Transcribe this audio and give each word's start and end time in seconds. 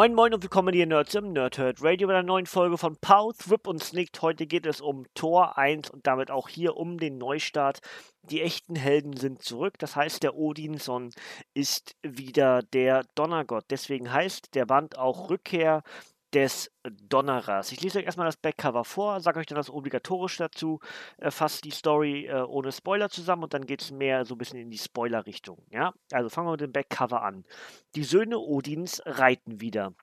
Moin 0.00 0.14
Moin 0.14 0.32
und 0.32 0.42
willkommen 0.42 0.72
hier 0.72 0.86
Nerds 0.86 1.14
im 1.14 1.34
Nerdhurt 1.34 1.82
Radio 1.82 2.08
bei 2.08 2.14
einer 2.14 2.26
neuen 2.26 2.46
Folge 2.46 2.78
von 2.78 2.96
Pow, 2.96 3.36
Thrip 3.36 3.66
und 3.66 3.84
Snicked. 3.84 4.22
Heute 4.22 4.46
geht 4.46 4.64
es 4.64 4.80
um 4.80 5.04
Tor 5.12 5.58
1 5.58 5.90
und 5.90 6.06
damit 6.06 6.30
auch 6.30 6.48
hier 6.48 6.78
um 6.78 6.96
den 6.96 7.18
Neustart. 7.18 7.80
Die 8.22 8.40
echten 8.40 8.76
Helden 8.76 9.14
sind 9.18 9.42
zurück, 9.42 9.74
das 9.78 9.96
heißt 9.96 10.22
der 10.22 10.36
Odinson 10.36 11.10
ist 11.52 11.96
wieder 12.02 12.62
der 12.62 13.04
Donnergott. 13.14 13.66
Deswegen 13.68 14.10
heißt 14.10 14.54
der 14.54 14.64
Band 14.64 14.96
auch 14.96 15.28
Rückkehr 15.28 15.82
des 16.34 16.70
Donnerers. 16.84 17.72
Ich 17.72 17.80
lese 17.80 17.98
euch 17.98 18.04
erstmal 18.04 18.26
das 18.26 18.36
Backcover 18.36 18.84
vor, 18.84 19.20
sage 19.20 19.40
euch 19.40 19.46
dann 19.46 19.56
das 19.56 19.70
obligatorisch 19.70 20.36
dazu, 20.36 20.80
äh, 21.18 21.30
fasst 21.30 21.64
die 21.64 21.70
Story 21.70 22.26
äh, 22.26 22.42
ohne 22.42 22.72
Spoiler 22.72 23.10
zusammen 23.10 23.44
und 23.44 23.54
dann 23.54 23.66
geht 23.66 23.82
es 23.82 23.90
mehr 23.90 24.24
so 24.24 24.34
ein 24.34 24.38
bisschen 24.38 24.58
in 24.58 24.70
die 24.70 24.78
Spoiler-Richtung. 24.78 25.64
Ja? 25.70 25.92
Also 26.12 26.28
fangen 26.28 26.48
wir 26.48 26.52
mit 26.52 26.60
dem 26.60 26.72
Backcover 26.72 27.22
an. 27.22 27.44
Die 27.94 28.04
Söhne 28.04 28.38
Odins 28.38 29.02
reiten 29.04 29.60
wieder. 29.60 29.94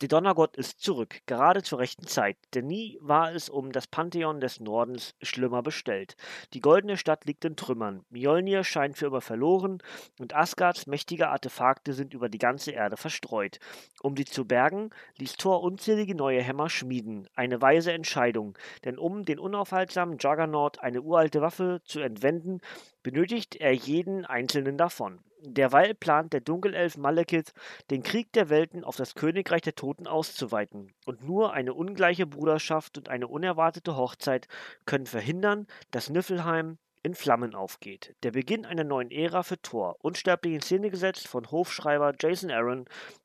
Der 0.00 0.08
Donnergott 0.08 0.56
ist 0.56 0.80
zurück, 0.80 1.20
gerade 1.26 1.62
zur 1.62 1.78
rechten 1.78 2.06
Zeit, 2.06 2.36
denn 2.54 2.66
nie 2.66 2.98
war 3.00 3.32
es 3.34 3.48
um 3.48 3.72
das 3.72 3.86
Pantheon 3.86 4.40
des 4.40 4.60
Nordens 4.60 5.14
schlimmer 5.22 5.62
bestellt. 5.62 6.16
Die 6.54 6.60
goldene 6.60 6.96
Stadt 6.96 7.24
liegt 7.24 7.44
in 7.44 7.56
Trümmern, 7.56 8.04
Mjolnir 8.10 8.64
scheint 8.64 8.96
für 8.96 9.06
immer 9.06 9.20
verloren 9.20 9.82
und 10.18 10.34
Asgards 10.34 10.86
mächtige 10.86 11.28
Artefakte 11.28 11.92
sind 11.92 12.14
über 12.14 12.28
die 12.28 12.38
ganze 12.38 12.72
Erde 12.72 12.96
verstreut. 12.96 13.58
Um 14.02 14.16
sie 14.16 14.24
zu 14.24 14.46
bergen, 14.46 14.90
ließ 15.18 15.34
Thor 15.34 15.62
unzählige 15.62 16.14
neue 16.14 16.42
Hämmer 16.42 16.70
schmieden, 16.70 17.28
eine 17.34 17.60
weise 17.60 17.92
Entscheidung, 17.92 18.56
denn 18.84 18.98
um 18.98 19.24
den 19.24 19.38
unaufhaltsamen 19.38 20.18
Juggernaut 20.18 20.78
eine 20.78 21.02
uralte 21.02 21.40
Waffe 21.40 21.80
zu 21.84 22.00
entwenden, 22.00 22.60
benötigt 23.02 23.56
er 23.56 23.72
jeden 23.72 24.24
einzelnen 24.24 24.78
davon. 24.78 25.20
Derweil 25.44 25.94
plant 25.94 26.32
der 26.32 26.40
Dunkelelf 26.40 26.96
Malekith, 26.96 27.52
den 27.90 28.04
Krieg 28.04 28.32
der 28.32 28.48
Welten 28.48 28.84
auf 28.84 28.94
das 28.94 29.16
Königreich 29.16 29.62
der 29.62 29.74
Toten 29.74 30.06
auszuweiten, 30.06 30.92
und 31.04 31.24
nur 31.24 31.52
eine 31.52 31.74
ungleiche 31.74 32.26
Bruderschaft 32.26 32.96
und 32.96 33.08
eine 33.08 33.26
unerwartete 33.26 33.96
Hochzeit 33.96 34.46
können 34.86 35.06
verhindern, 35.06 35.66
dass 35.90 36.10
Niflheim 36.10 36.78
in 37.02 37.16
Flammen 37.16 37.56
aufgeht. 37.56 38.14
Der 38.22 38.30
Beginn 38.30 38.64
einer 38.64 38.84
neuen 38.84 39.10
Ära 39.10 39.42
für 39.42 39.60
Thor, 39.60 39.96
unsterblich 40.00 40.54
in 40.54 40.60
Szene 40.60 40.90
gesetzt 40.90 41.26
von 41.26 41.50
Hofschreiber 41.50 42.14
Jason 42.20 42.52
Aaron 42.52 42.84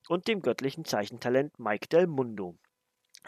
und 0.09 0.27
dem 0.27 0.41
göttlichen 0.41 0.85
Zeichentalent 0.85 1.59
Mike 1.59 1.87
Del 1.87 2.07
Mundo 2.07 2.57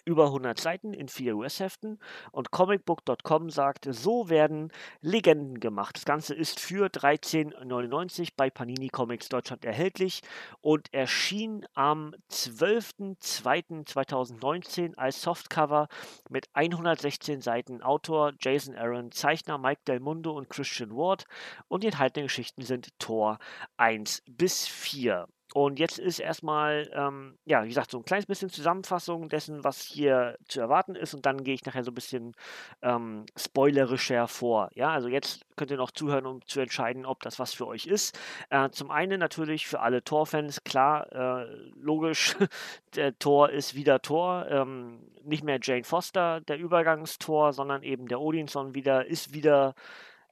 über 0.05 0.25
100 0.25 0.59
Seiten 0.59 0.93
in 0.93 1.07
vier 1.07 1.35
US-Heften 1.35 1.99
und 2.31 2.51
comicbook.com 2.51 3.49
sagt, 3.49 3.87
so 3.89 4.29
werden 4.29 4.71
Legenden 5.01 5.59
gemacht. 5.59 5.97
Das 5.97 6.05
Ganze 6.05 6.35
ist 6.35 6.59
für 6.59 6.87
13,99 6.87 8.33
bei 8.35 8.49
Panini 8.49 8.89
Comics 8.89 9.29
Deutschland 9.29 9.63
erhältlich 9.65 10.21
und 10.61 10.91
erschien 10.93 11.65
am 11.73 12.15
12.02.2019 12.31 14.95
als 14.95 15.21
Softcover 15.21 15.87
mit 16.29 16.49
116 16.53 17.41
Seiten. 17.41 17.81
Autor 17.81 18.33
Jason 18.39 18.75
Aaron, 18.75 19.11
Zeichner 19.11 19.57
Mike 19.57 19.81
Del 19.87 19.99
Mundo 19.99 20.31
und 20.31 20.49
Christian 20.49 20.91
Ward 20.91 21.25
und 21.67 21.83
die 21.83 21.87
enthaltenen 21.87 22.27
Geschichten 22.27 22.61
sind 22.63 22.97
Tor 22.99 23.39
1 23.77 24.23
bis 24.27 24.67
4. 24.67 25.27
Und 25.53 25.79
jetzt 25.79 25.97
ist 25.97 26.19
erstmal, 26.19 26.89
ähm, 26.93 27.37
ja, 27.45 27.63
wie 27.63 27.69
gesagt, 27.69 27.89
so 27.89 27.97
ein 27.97 28.05
kleines 28.05 28.27
bisschen 28.27 28.49
Zusammenfassung 28.49 29.29
dessen, 29.29 29.63
was 29.63 29.81
hier 29.81 30.37
zu 30.47 30.59
erwarten 30.59 30.95
ist. 30.95 31.13
Und 31.13 31.25
dann 31.25 31.43
gehe 31.43 31.55
ich 31.55 31.65
nachher 31.65 31.83
so 31.83 31.91
ein 31.91 31.95
bisschen 31.95 32.35
ähm, 32.81 33.25
spoilerischer 33.35 34.27
vor. 34.27 34.69
Ja, 34.75 34.89
also 34.89 35.07
jetzt 35.07 35.41
könnt 35.55 35.71
ihr 35.71 35.77
noch 35.77 35.91
zuhören, 35.91 36.27
um 36.27 36.45
zu 36.45 36.59
entscheiden, 36.59 37.05
ob 37.05 37.21
das 37.23 37.39
was 37.39 37.53
für 37.53 37.67
euch 37.67 37.87
ist. 37.87 38.17
Äh, 38.49 38.69
zum 38.69 38.91
einen 38.91 39.19
natürlich 39.19 39.67
für 39.67 39.79
alle 39.79 40.03
Tor-Fans, 40.03 40.63
klar, 40.63 41.11
äh, 41.11 41.45
logisch, 41.75 42.35
der 42.95 43.17
Tor 43.17 43.49
ist 43.49 43.73
wieder 43.73 44.01
Tor. 44.01 44.45
Ähm, 44.49 44.99
nicht 45.23 45.43
mehr 45.43 45.59
Jane 45.61 45.83
Foster, 45.83 46.41
der 46.41 46.59
Übergangstor, 46.59 47.53
sondern 47.53 47.83
eben 47.83 48.07
der 48.07 48.21
Odinson 48.21 48.75
wieder, 48.75 49.05
ist 49.05 49.33
wieder 49.33 49.73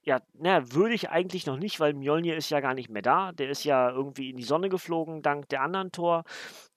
ja, 0.08 0.22
na, 0.38 0.72
würde 0.72 0.94
ich 0.94 1.10
eigentlich 1.10 1.44
noch 1.44 1.58
nicht, 1.58 1.80
weil 1.80 1.92
Mjolnir 1.92 2.34
ist 2.34 2.48
ja 2.48 2.60
gar 2.60 2.72
nicht 2.72 2.88
mehr 2.88 3.02
da. 3.02 3.32
Der 3.32 3.50
ist 3.50 3.64
ja 3.64 3.90
irgendwie 3.90 4.30
in 4.30 4.38
die 4.38 4.42
Sonne 4.42 4.70
geflogen, 4.70 5.20
dank 5.20 5.50
der 5.50 5.60
anderen 5.60 5.92
Tor 5.92 6.24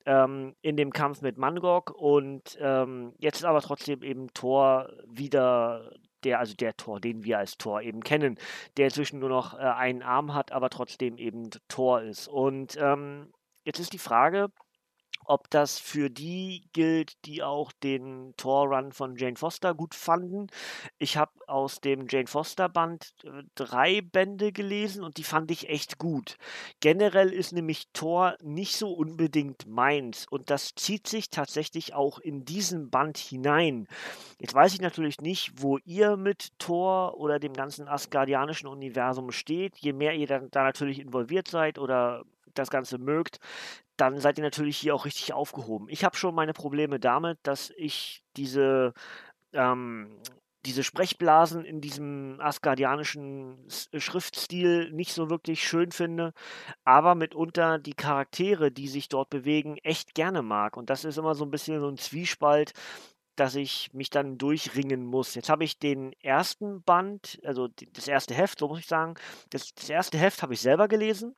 ähm, 0.04 0.54
in 0.60 0.76
dem 0.76 0.92
Kampf 0.92 1.22
mit 1.22 1.38
Mangok. 1.38 1.92
Und 1.96 2.58
ähm, 2.60 3.14
jetzt 3.18 3.38
ist 3.38 3.46
aber 3.46 3.62
trotzdem 3.62 4.02
eben 4.02 4.28
Thor 4.34 4.92
wieder 5.06 5.90
der, 6.24 6.40
also 6.40 6.54
der 6.54 6.76
Tor, 6.76 7.00
den 7.00 7.24
wir 7.24 7.38
als 7.38 7.56
Tor 7.56 7.80
eben 7.80 8.02
kennen, 8.02 8.38
der 8.76 8.84
inzwischen 8.86 9.20
nur 9.20 9.30
noch 9.30 9.54
äh, 9.54 9.62
einen 9.62 10.02
Arm 10.02 10.34
hat, 10.34 10.52
aber 10.52 10.68
trotzdem 10.68 11.16
eben 11.16 11.48
Tor 11.68 12.02
ist. 12.02 12.28
Und 12.28 12.76
ähm, 12.78 13.32
jetzt 13.64 13.80
ist 13.80 13.94
die 13.94 13.98
Frage, 13.98 14.50
ob 15.24 15.48
das 15.50 15.78
für 15.78 16.10
die 16.10 16.64
gilt, 16.72 17.24
die 17.24 17.42
auch 17.42 17.72
den 17.72 18.34
Tor-Run 18.36 18.92
von 18.92 19.16
Jane 19.16 19.36
Foster 19.36 19.74
gut 19.74 19.94
fanden. 19.94 20.48
Ich 20.98 21.16
habe 21.16 21.32
aus 21.46 21.80
dem 21.80 22.06
Jane 22.08 22.26
Foster-Band 22.26 23.14
äh, 23.24 23.42
drei 23.54 24.00
Bände 24.00 24.52
gelesen 24.52 25.04
und 25.04 25.16
die 25.16 25.24
fand 25.24 25.50
ich 25.50 25.68
echt 25.68 25.98
gut. 25.98 26.36
Generell 26.80 27.32
ist 27.32 27.52
nämlich 27.52 27.88
Tor 27.92 28.36
nicht 28.42 28.76
so 28.76 28.92
unbedingt 28.92 29.66
meins 29.66 30.26
und 30.28 30.50
das 30.50 30.74
zieht 30.74 31.06
sich 31.06 31.30
tatsächlich 31.30 31.94
auch 31.94 32.18
in 32.18 32.44
diesen 32.44 32.90
Band 32.90 33.18
hinein. 33.18 33.86
Jetzt 34.38 34.54
weiß 34.54 34.74
ich 34.74 34.80
natürlich 34.80 35.20
nicht, 35.20 35.52
wo 35.56 35.78
ihr 35.84 36.16
mit 36.16 36.58
Tor 36.58 37.18
oder 37.18 37.38
dem 37.38 37.52
ganzen 37.52 37.88
asgardianischen 37.88 38.68
Universum 38.68 39.30
steht. 39.30 39.76
Je 39.78 39.92
mehr 39.92 40.14
ihr 40.14 40.26
da 40.26 40.62
natürlich 40.62 40.98
involviert 40.98 41.48
seid 41.48 41.78
oder 41.78 42.24
das 42.54 42.70
Ganze 42.70 42.98
mögt, 42.98 43.38
dann 43.96 44.18
seid 44.18 44.38
ihr 44.38 44.44
natürlich 44.44 44.78
hier 44.78 44.94
auch 44.94 45.04
richtig 45.04 45.32
aufgehoben. 45.32 45.88
Ich 45.88 46.04
habe 46.04 46.16
schon 46.16 46.34
meine 46.34 46.52
Probleme 46.52 46.98
damit, 46.98 47.38
dass 47.42 47.72
ich 47.76 48.22
diese, 48.36 48.94
ähm, 49.52 50.20
diese 50.64 50.84
Sprechblasen 50.84 51.64
in 51.64 51.80
diesem 51.80 52.40
asgardianischen 52.40 53.58
Schriftstil 53.68 54.92
nicht 54.92 55.12
so 55.12 55.28
wirklich 55.28 55.66
schön 55.66 55.90
finde, 55.92 56.32
aber 56.84 57.14
mitunter 57.14 57.78
die 57.78 57.94
Charaktere, 57.94 58.70
die 58.70 58.88
sich 58.88 59.08
dort 59.08 59.30
bewegen, 59.30 59.76
echt 59.78 60.14
gerne 60.14 60.42
mag. 60.42 60.76
Und 60.76 60.88
das 60.90 61.04
ist 61.04 61.18
immer 61.18 61.34
so 61.34 61.44
ein 61.44 61.50
bisschen 61.50 61.80
so 61.80 61.88
ein 61.88 61.98
Zwiespalt, 61.98 62.72
dass 63.36 63.54
ich 63.54 63.92
mich 63.92 64.10
dann 64.10 64.38
durchringen 64.38 65.04
muss. 65.04 65.34
Jetzt 65.34 65.48
habe 65.48 65.64
ich 65.64 65.78
den 65.78 66.12
ersten 66.20 66.82
Band, 66.82 67.40
also 67.44 67.68
das 67.92 68.06
erste 68.08 68.34
Heft, 68.34 68.58
so 68.58 68.68
muss 68.68 68.80
ich 68.80 68.86
sagen, 68.86 69.14
das, 69.50 69.74
das 69.74 69.88
erste 69.88 70.18
Heft 70.18 70.42
habe 70.42 70.54
ich 70.54 70.60
selber 70.60 70.88
gelesen. 70.88 71.34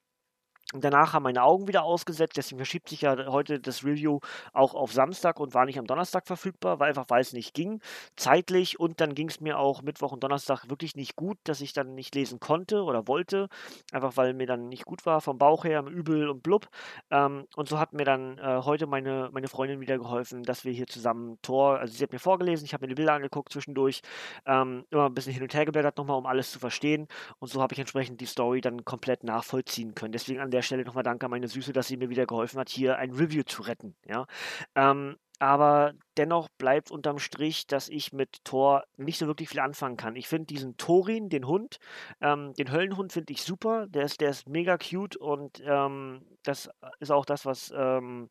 Und 0.73 0.83
danach 0.83 1.13
haben 1.13 1.25
meine 1.25 1.43
Augen 1.43 1.69
wieder 1.69 1.85
ausgesetzt, 1.85 2.37
deswegen 2.37 2.59
verschiebt 2.59 2.89
sich 2.89 3.03
ja 3.03 3.27
heute 3.27 3.61
das 3.61 3.85
Review 3.85 4.21
auch 4.53 4.75
auf 4.75 4.93
Samstag 4.93 5.39
und 5.39 5.55
war 5.55 5.67
nicht 5.67 5.79
am 5.79 5.87
Donnerstag 5.87 6.27
verfügbar, 6.27 6.81
weil 6.81 6.89
einfach 6.89 7.05
weil 7.09 7.21
es 7.21 7.33
nicht 7.33 7.55
ging, 7.55 7.81
zeitlich 8.17 8.81
und 8.81 9.01
dann 9.01 9.15
ging 9.15 9.29
es 9.29 9.41
mir 9.41 9.59
auch 9.59 9.83
Mittwoch 9.83 10.13
und 10.13 10.25
Donnerstag 10.25 10.71
wirklich 10.71 10.97
nicht 10.97 11.17
gut, 11.17 11.37
dass 11.45 11.61
ich 11.61 11.75
dann 11.75 11.95
nicht 11.95 12.15
lesen 12.15 12.41
konnte 12.41 12.83
oder 12.83 13.07
wollte, 13.07 13.49
einfach 13.93 14.17
weil 14.17 14.33
mir 14.33 14.47
dann 14.47 14.69
nicht 14.69 14.85
gut 14.87 15.05
war, 15.05 15.21
vom 15.21 15.39
Bauch 15.39 15.65
her, 15.65 15.85
übel 15.85 16.29
und 16.31 16.43
blub. 16.43 16.69
Ähm, 17.11 17.47
und 17.57 17.69
so 17.69 17.79
hat 17.79 17.93
mir 17.93 18.05
dann 18.05 18.39
äh, 18.39 18.63
heute 18.65 18.87
meine, 18.87 19.29
meine 19.33 19.49
Freundin 19.49 19.81
wieder 19.81 19.99
geholfen, 19.99 20.45
dass 20.45 20.65
wir 20.65 20.73
hier 20.73 20.87
zusammen 20.87 21.39
Tor, 21.43 21.79
also 21.79 21.95
sie 21.95 22.03
hat 22.03 22.13
mir 22.13 22.19
vorgelesen, 22.19 22.65
ich 22.65 22.73
habe 22.73 22.85
mir 22.85 22.89
die 22.89 22.95
Bilder 22.95 23.13
angeguckt 23.13 23.53
zwischendurch, 23.53 24.01
ähm, 24.47 24.87
immer 24.91 25.07
ein 25.07 25.15
bisschen 25.15 25.35
hin 25.35 25.43
und 25.43 25.53
her 25.53 25.67
geblättert 25.67 25.99
nochmal, 25.99 26.17
um 26.17 26.27
alles 26.27 26.51
zu 26.51 26.59
verstehen 26.59 27.07
und 27.39 27.49
so 27.49 27.61
habe 27.61 27.75
ich 27.75 27.81
entsprechend 27.81 28.21
die 28.21 28.27
Story 28.27 28.61
dann 28.61 28.85
komplett 28.85 29.25
nachvollziehen 29.25 29.95
können. 29.95 30.13
Deswegen 30.13 30.41
an 30.41 30.51
der 30.55 30.63
Stelle 30.63 30.85
nochmal 30.85 31.05
Danke 31.05 31.27
an 31.27 31.31
meine 31.31 31.49
Süße, 31.49 31.73
dass 31.73 31.89
sie 31.89 31.97
mir 31.97 32.09
wieder 32.09 32.27
geholfen 32.27 32.59
hat, 32.59 32.69
hier 32.69 32.99
ein 32.99 33.13
Review 33.13 33.43
zu 33.43 33.63
retten. 33.63 33.95
Ja? 34.07 34.27
Ähm, 34.75 35.17
aber 35.41 35.95
dennoch 36.17 36.49
bleibt 36.59 36.91
unterm 36.91 37.19
Strich, 37.19 37.67
dass 37.67 37.89
ich 37.89 38.13
mit 38.13 38.45
Thor 38.45 38.85
nicht 38.97 39.19
so 39.19 39.27
wirklich 39.27 39.49
viel 39.49 39.61
anfangen 39.61 39.97
kann. 39.97 40.17
Ich 40.17 40.29
finde 40.29 40.47
diesen 40.47 40.77
Thorin, 40.77 41.29
den 41.29 41.47
Hund, 41.47 41.79
ähm, 42.21 42.55
den 42.55 42.71
Höllenhund 42.71 43.13
finde 43.13 43.33
ich 43.33 43.43
super. 43.43 43.87
Der 43.89 44.05
ist, 44.05 44.21
der 44.21 44.31
ist 44.31 44.49
mega 44.49 44.79
cute 44.79 45.17
und 45.17 45.63
ähm, 45.67 46.25
das 46.45 46.71
ist 47.01 47.11
auch 47.11 47.25
das, 47.25 47.45
was, 47.45 47.73
ähm, 47.77 48.31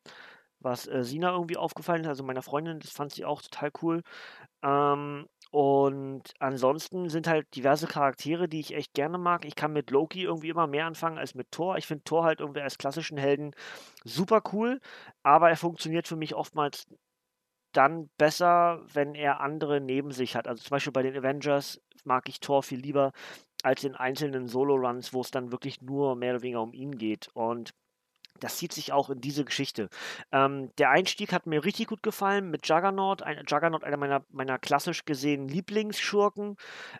was 0.60 0.86
äh, 0.86 1.04
Sina 1.04 1.30
irgendwie 1.30 1.58
aufgefallen 1.58 2.02
ist, 2.02 2.08
also 2.08 2.24
meiner 2.24 2.42
Freundin, 2.42 2.80
das 2.80 2.90
fand 2.90 3.12
sie 3.12 3.24
auch 3.24 3.42
total 3.42 3.70
cool. 3.82 4.02
Und 5.54 6.34
ansonsten 6.40 7.08
sind 7.08 7.28
halt 7.28 7.54
diverse 7.54 7.86
Charaktere, 7.86 8.48
die 8.48 8.58
ich 8.58 8.74
echt 8.74 8.92
gerne 8.92 9.18
mag. 9.18 9.44
Ich 9.44 9.54
kann 9.54 9.72
mit 9.72 9.92
Loki 9.92 10.24
irgendwie 10.24 10.48
immer 10.48 10.66
mehr 10.66 10.84
anfangen 10.84 11.16
als 11.16 11.36
mit 11.36 11.52
Thor. 11.52 11.78
Ich 11.78 11.86
finde 11.86 12.02
Thor 12.02 12.24
halt 12.24 12.40
irgendwie 12.40 12.60
als 12.60 12.76
klassischen 12.76 13.16
Helden 13.18 13.54
super 14.02 14.42
cool, 14.52 14.80
aber 15.22 15.50
er 15.50 15.56
funktioniert 15.56 16.08
für 16.08 16.16
mich 16.16 16.34
oftmals 16.34 16.88
dann 17.72 18.10
besser, 18.18 18.82
wenn 18.92 19.14
er 19.14 19.40
andere 19.40 19.80
neben 19.80 20.10
sich 20.10 20.34
hat. 20.34 20.48
Also 20.48 20.64
zum 20.64 20.70
Beispiel 20.70 20.92
bei 20.92 21.02
den 21.02 21.16
Avengers 21.16 21.80
mag 22.02 22.28
ich 22.28 22.40
Thor 22.40 22.64
viel 22.64 22.80
lieber 22.80 23.12
als 23.62 23.84
in 23.84 23.94
einzelnen 23.94 24.48
Solo-Runs, 24.48 25.12
wo 25.12 25.20
es 25.20 25.30
dann 25.30 25.52
wirklich 25.52 25.80
nur 25.80 26.16
mehr 26.16 26.32
oder 26.34 26.42
weniger 26.42 26.62
um 26.62 26.72
ihn 26.72 26.98
geht. 26.98 27.28
Und 27.32 27.70
das 28.40 28.58
zieht 28.58 28.72
sich 28.72 28.92
auch 28.92 29.10
in 29.10 29.20
diese 29.20 29.44
Geschichte. 29.44 29.88
Ähm, 30.32 30.70
der 30.78 30.90
Einstieg 30.90 31.32
hat 31.32 31.46
mir 31.46 31.64
richtig 31.64 31.88
gut 31.88 32.02
gefallen 32.02 32.50
mit 32.50 32.66
Juggernaut. 32.68 33.22
Ein, 33.22 33.44
Juggernaut, 33.46 33.84
einer 33.84 33.96
meiner, 33.96 34.24
meiner 34.30 34.58
klassisch 34.58 35.04
gesehenen 35.04 35.48
Lieblingsschurken. 35.48 36.56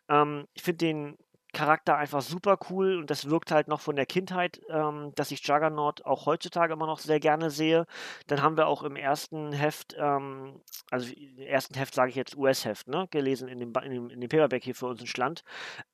Ähm, 0.08 0.46
ich 0.54 0.62
finde 0.62 0.78
den 0.78 1.18
Charakter 1.54 1.96
einfach 1.96 2.20
super 2.20 2.58
cool 2.68 2.98
und 2.98 3.08
das 3.10 3.30
wirkt 3.30 3.50
halt 3.50 3.68
noch 3.68 3.80
von 3.80 3.96
der 3.96 4.04
Kindheit, 4.04 4.60
ähm, 4.68 5.12
dass 5.14 5.30
ich 5.30 5.46
Juggernaut 5.46 6.04
auch 6.04 6.26
heutzutage 6.26 6.74
immer 6.74 6.86
noch 6.86 6.98
sehr 6.98 7.20
gerne 7.20 7.50
sehe. 7.50 7.86
Dann 8.26 8.42
haben 8.42 8.58
wir 8.58 8.66
auch 8.66 8.82
im 8.82 8.96
ersten 8.96 9.52
Heft, 9.52 9.96
ähm, 9.98 10.60
also 10.90 11.10
im 11.14 11.38
ersten 11.38 11.74
Heft 11.74 11.94
sage 11.94 12.10
ich 12.10 12.16
jetzt 12.16 12.36
US-Heft, 12.36 12.88
ne, 12.88 13.08
gelesen 13.10 13.48
in 13.48 13.58
dem, 13.58 13.72
in 13.82 13.90
dem, 13.90 14.10
in 14.10 14.20
dem 14.20 14.28
Paperback 14.28 14.64
hier 14.64 14.74
für 14.74 14.86
uns 14.86 15.00
in 15.00 15.06
Schland, 15.06 15.44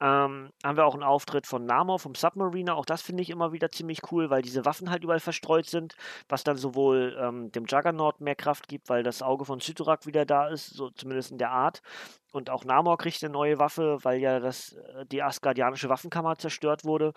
ähm, 0.01 0.51
haben 0.65 0.77
wir 0.77 0.87
auch 0.87 0.95
einen 0.95 1.05
Auftritt 1.05 1.47
von 1.47 1.65
Namor 1.65 2.01
vom 2.01 2.15
Submariner. 2.15 2.77
Auch 2.77 2.87
das 2.87 3.03
finde 3.03 3.23
ich 3.23 3.31
immer 3.31 3.53
wieder 3.53 3.71
ziemlich 3.71 4.01
cool, 4.11 4.31
weil 4.31 4.43
diese 4.43 4.65
Waffen 4.65 4.91
halt 4.91 5.05
überall 5.05 5.21
verstreut 5.21 5.67
sind, 5.67 5.95
was 6.29 6.43
dann 6.43 6.57
sowohl 6.57 7.17
ähm, 7.21 7.53
dem 7.53 7.67
Juggernaut 7.67 8.21
mehr 8.21 8.35
Kraft 8.35 8.67
gibt, 8.67 8.89
weil 8.89 9.03
das 9.03 9.23
Auge 9.23 9.45
von 9.45 9.61
Cyttorak 9.61 10.07
wieder 10.07 10.25
da 10.25 10.49
ist, 10.49 10.71
so 10.71 10.91
zumindest 10.91 11.31
in 11.31 11.39
der 11.39 11.51
Art, 11.51 11.83
und 12.33 12.51
auch 12.51 12.65
Namor 12.65 12.99
kriegt 12.99 13.23
eine 13.23 13.33
neue 13.33 13.59
Waffe, 13.59 13.99
weil 14.03 14.21
ja 14.21 14.41
das, 14.41 14.73
äh, 14.73 15.07
die 15.07 15.23
Asgardianische 15.23 15.89
Waffenkammer 15.89 16.37
zerstört 16.37 16.85
wurde. 16.85 17.13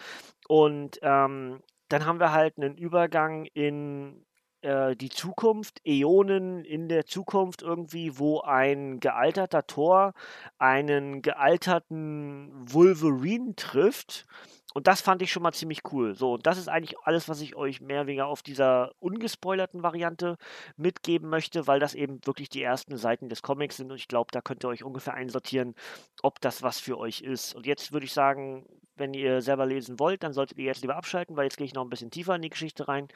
Und 0.48 1.00
ähm, 1.02 1.62
dann 1.90 2.06
haben 2.06 2.20
wir 2.20 2.32
halt 2.32 2.58
einen 2.58 2.76
Übergang 2.76 3.46
in 3.54 4.26
äh, 4.64 4.96
die 4.96 5.10
Zukunft, 5.10 5.82
Äonen 5.86 6.66
in 6.66 6.90
der 6.90 7.06
Zukunft 7.06 7.62
irgendwie, 7.62 8.18
wo 8.18 8.42
ein 8.42 9.00
gealterter 9.00 9.68
Thor 9.68 10.14
einen 10.58 11.22
gealterten 11.22 12.52
Wolverine 12.72 13.56
trifft 13.56 14.26
und 14.74 14.88
das 14.88 15.02
fand 15.02 15.22
ich 15.22 15.32
schon 15.32 15.44
mal 15.44 15.54
ziemlich 15.54 15.82
cool. 15.92 16.16
So, 16.16 16.34
und 16.34 16.48
das 16.48 16.58
ist 16.58 16.68
eigentlich 16.68 17.00
alles, 17.04 17.30
was 17.30 17.42
ich 17.42 17.56
euch 17.56 17.80
mehr 17.80 18.02
oder 18.02 18.08
weniger 18.08 18.26
auf 18.28 18.42
dieser 18.42 18.92
ungespoilerten 19.00 19.84
Variante 19.84 20.38
mitgeben 20.78 21.30
möchte, 21.30 21.68
weil 21.68 21.80
das 21.80 21.94
eben 21.94 22.20
wirklich 22.26 22.50
die 22.50 22.64
ersten 22.64 22.98
Seiten 22.98 23.30
des 23.30 23.44
Comics 23.44 23.78
sind 23.78 23.92
und 23.92 23.98
ich 23.98 24.08
glaube, 24.08 24.30
da 24.32 24.42
könnt 24.42 24.66
ihr 24.66 24.70
euch 24.70 24.84
ungefähr 24.84 25.14
einsortieren, 25.14 25.76
ob 26.24 26.42
das 26.42 26.64
was 26.64 26.80
für 26.80 26.98
euch 26.98 27.22
ist. 27.22 27.54
Und 27.56 27.68
jetzt 27.68 27.94
würde 27.94 28.06
ich 28.06 28.14
sagen, 28.14 28.66
wenn 28.96 29.14
ihr 29.14 29.42
selber 29.42 29.66
lesen 29.66 30.00
wollt, 30.00 30.24
dann 30.24 30.34
solltet 30.34 30.58
ihr 30.58 30.66
jetzt 30.66 30.82
lieber 30.82 30.96
abschalten, 30.96 31.36
weil 31.36 31.46
jetzt 31.46 31.58
gehe 31.58 31.66
ich 31.66 31.74
noch 31.74 31.84
ein 31.84 31.90
bisschen 31.90 32.12
tiefer 32.12 32.36
in 32.36 32.42
die 32.42 32.50
Geschichte 32.50 32.88
rein. 32.88 33.08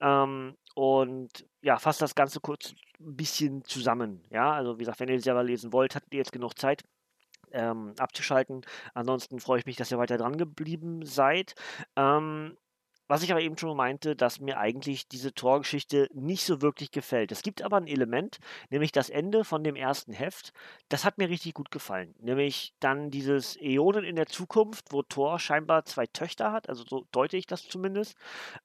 Ähm, 0.00 0.56
und 0.78 1.44
ja, 1.60 1.76
fasst 1.80 2.00
das 2.02 2.14
Ganze 2.14 2.38
kurz 2.38 2.72
ein 3.00 3.16
bisschen 3.16 3.64
zusammen. 3.64 4.22
Ja, 4.30 4.52
also 4.52 4.76
wie 4.76 4.82
gesagt, 4.82 5.00
wenn 5.00 5.08
ihr 5.08 5.20
selber 5.20 5.42
lesen 5.42 5.72
wollt, 5.72 5.96
habt 5.96 6.14
ihr 6.14 6.18
jetzt 6.18 6.30
genug 6.30 6.56
Zeit 6.56 6.84
ähm, 7.50 7.94
abzuschalten. 7.98 8.60
Ansonsten 8.94 9.40
freue 9.40 9.58
ich 9.58 9.66
mich, 9.66 9.74
dass 9.74 9.90
ihr 9.90 9.98
weiter 9.98 10.18
dran 10.18 10.38
geblieben 10.38 11.04
seid. 11.04 11.56
Ähm, 11.96 12.56
was 13.08 13.22
ich 13.22 13.32
aber 13.32 13.40
eben 13.40 13.58
schon 13.58 13.76
meinte, 13.76 14.14
dass 14.14 14.40
mir 14.40 14.58
eigentlich 14.58 15.08
diese 15.08 15.34
Torgeschichte 15.34 16.08
nicht 16.12 16.44
so 16.44 16.62
wirklich 16.62 16.90
gefällt. 16.90 17.32
Es 17.32 17.42
gibt 17.42 17.62
aber 17.62 17.78
ein 17.78 17.86
Element, 17.86 18.38
nämlich 18.70 18.92
das 18.92 19.10
Ende 19.10 19.44
von 19.44 19.64
dem 19.64 19.76
ersten 19.76 20.12
Heft. 20.12 20.52
Das 20.88 21.04
hat 21.04 21.18
mir 21.18 21.28
richtig 21.28 21.54
gut 21.54 21.70
gefallen. 21.70 22.14
Nämlich 22.20 22.74
dann 22.80 23.10
dieses 23.10 23.56
Äonen 23.60 24.04
in 24.04 24.16
der 24.16 24.26
Zukunft, 24.26 24.92
wo 24.92 25.02
Thor 25.02 25.38
scheinbar 25.38 25.84
zwei 25.84 26.06
Töchter 26.06 26.52
hat, 26.52 26.68
also 26.68 26.84
so 26.84 27.06
deute 27.10 27.36
ich 27.36 27.46
das 27.46 27.66
zumindest. 27.66 28.16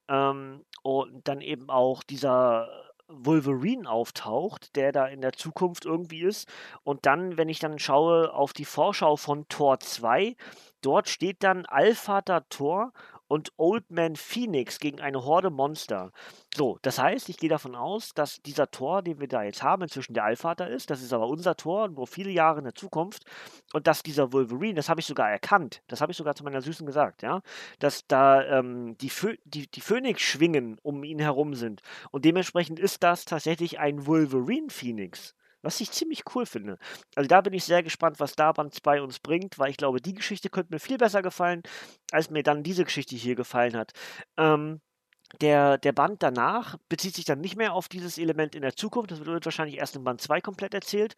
Ähm, 0.08 0.64
und 0.82 1.26
dann 1.26 1.40
eben 1.40 1.70
auch 1.70 2.02
dieser 2.02 2.68
Wolverine 3.08 3.88
auftaucht, 3.88 4.76
der 4.76 4.92
da 4.92 5.06
in 5.06 5.20
der 5.20 5.32
Zukunft 5.32 5.84
irgendwie 5.84 6.22
ist. 6.22 6.48
Und 6.84 7.06
dann, 7.06 7.36
wenn 7.36 7.48
ich 7.48 7.58
dann 7.58 7.78
schaue 7.78 8.32
auf 8.32 8.52
die 8.52 8.64
Vorschau 8.64 9.16
von 9.16 9.46
Tor 9.48 9.80
2, 9.80 10.36
dort 10.80 11.08
steht 11.08 11.42
dann 11.42 11.66
Allvater 11.66 12.48
Thor 12.48 12.92
und 13.28 13.52
Old 13.56 13.90
Man 13.90 14.16
Phoenix 14.16 14.78
gegen 14.78 15.00
eine 15.00 15.24
Horde 15.24 15.50
Monster. 15.50 16.12
So, 16.54 16.78
das 16.82 16.98
heißt, 16.98 17.28
ich 17.28 17.36
gehe 17.36 17.48
davon 17.48 17.74
aus, 17.74 18.10
dass 18.14 18.42
dieser 18.42 18.70
Tor, 18.70 19.02
den 19.02 19.20
wir 19.20 19.28
da 19.28 19.42
jetzt 19.42 19.62
haben, 19.62 19.82
inzwischen 19.82 20.14
der 20.14 20.24
Allvater 20.24 20.68
ist. 20.68 20.90
Das 20.90 21.02
ist 21.02 21.12
aber 21.12 21.28
unser 21.28 21.56
Tor, 21.56 21.88
nur 21.88 22.06
viele 22.06 22.30
Jahre 22.30 22.58
in 22.58 22.64
der 22.64 22.74
Zukunft. 22.74 23.24
Und 23.72 23.86
dass 23.86 24.02
dieser 24.02 24.32
Wolverine, 24.32 24.74
das 24.74 24.88
habe 24.88 25.00
ich 25.00 25.06
sogar 25.06 25.30
erkannt, 25.30 25.82
das 25.88 26.00
habe 26.00 26.12
ich 26.12 26.18
sogar 26.18 26.34
zu 26.34 26.44
meiner 26.44 26.60
Süßen 26.60 26.86
gesagt, 26.86 27.22
ja, 27.22 27.42
dass 27.78 28.06
da 28.06 28.44
ähm, 28.44 28.96
die, 28.98 29.10
Phö 29.10 29.36
die, 29.44 29.70
die 29.70 29.80
Phönix-Schwingen 29.80 30.78
um 30.82 31.04
ihn 31.04 31.18
herum 31.18 31.54
sind. 31.54 31.82
Und 32.10 32.24
dementsprechend 32.24 32.78
ist 32.78 33.02
das 33.02 33.24
tatsächlich 33.24 33.78
ein 33.78 34.06
Wolverine-Phoenix. 34.06 35.34
Was 35.64 35.80
ich 35.80 35.90
ziemlich 35.90 36.22
cool 36.34 36.46
finde. 36.46 36.78
Also 37.14 37.28
da 37.28 37.40
bin 37.40 37.52
ich 37.54 37.64
sehr 37.64 37.82
gespannt, 37.82 38.20
was 38.20 38.36
da 38.36 38.52
Band 38.52 38.74
2 38.74 39.02
uns 39.02 39.20
bringt, 39.20 39.58
weil 39.58 39.70
ich 39.70 39.76
glaube, 39.76 40.00
die 40.00 40.14
Geschichte 40.14 40.50
könnte 40.50 40.72
mir 40.72 40.80
viel 40.80 40.98
besser 40.98 41.22
gefallen, 41.22 41.62
als 42.12 42.30
mir 42.30 42.42
dann 42.42 42.62
diese 42.62 42.84
Geschichte 42.84 43.16
hier 43.16 43.34
gefallen 43.34 43.76
hat. 43.76 43.92
Ähm, 44.36 44.80
der, 45.40 45.78
der 45.78 45.92
Band 45.92 46.22
danach 46.22 46.76
bezieht 46.88 47.14
sich 47.16 47.24
dann 47.24 47.40
nicht 47.40 47.56
mehr 47.56 47.72
auf 47.72 47.88
dieses 47.88 48.18
Element 48.18 48.54
in 48.54 48.62
der 48.62 48.76
Zukunft. 48.76 49.10
Das 49.10 49.24
wird 49.24 49.44
wahrscheinlich 49.44 49.78
erst 49.78 49.96
in 49.96 50.04
Band 50.04 50.20
2 50.20 50.40
komplett 50.40 50.74
erzählt. 50.74 51.14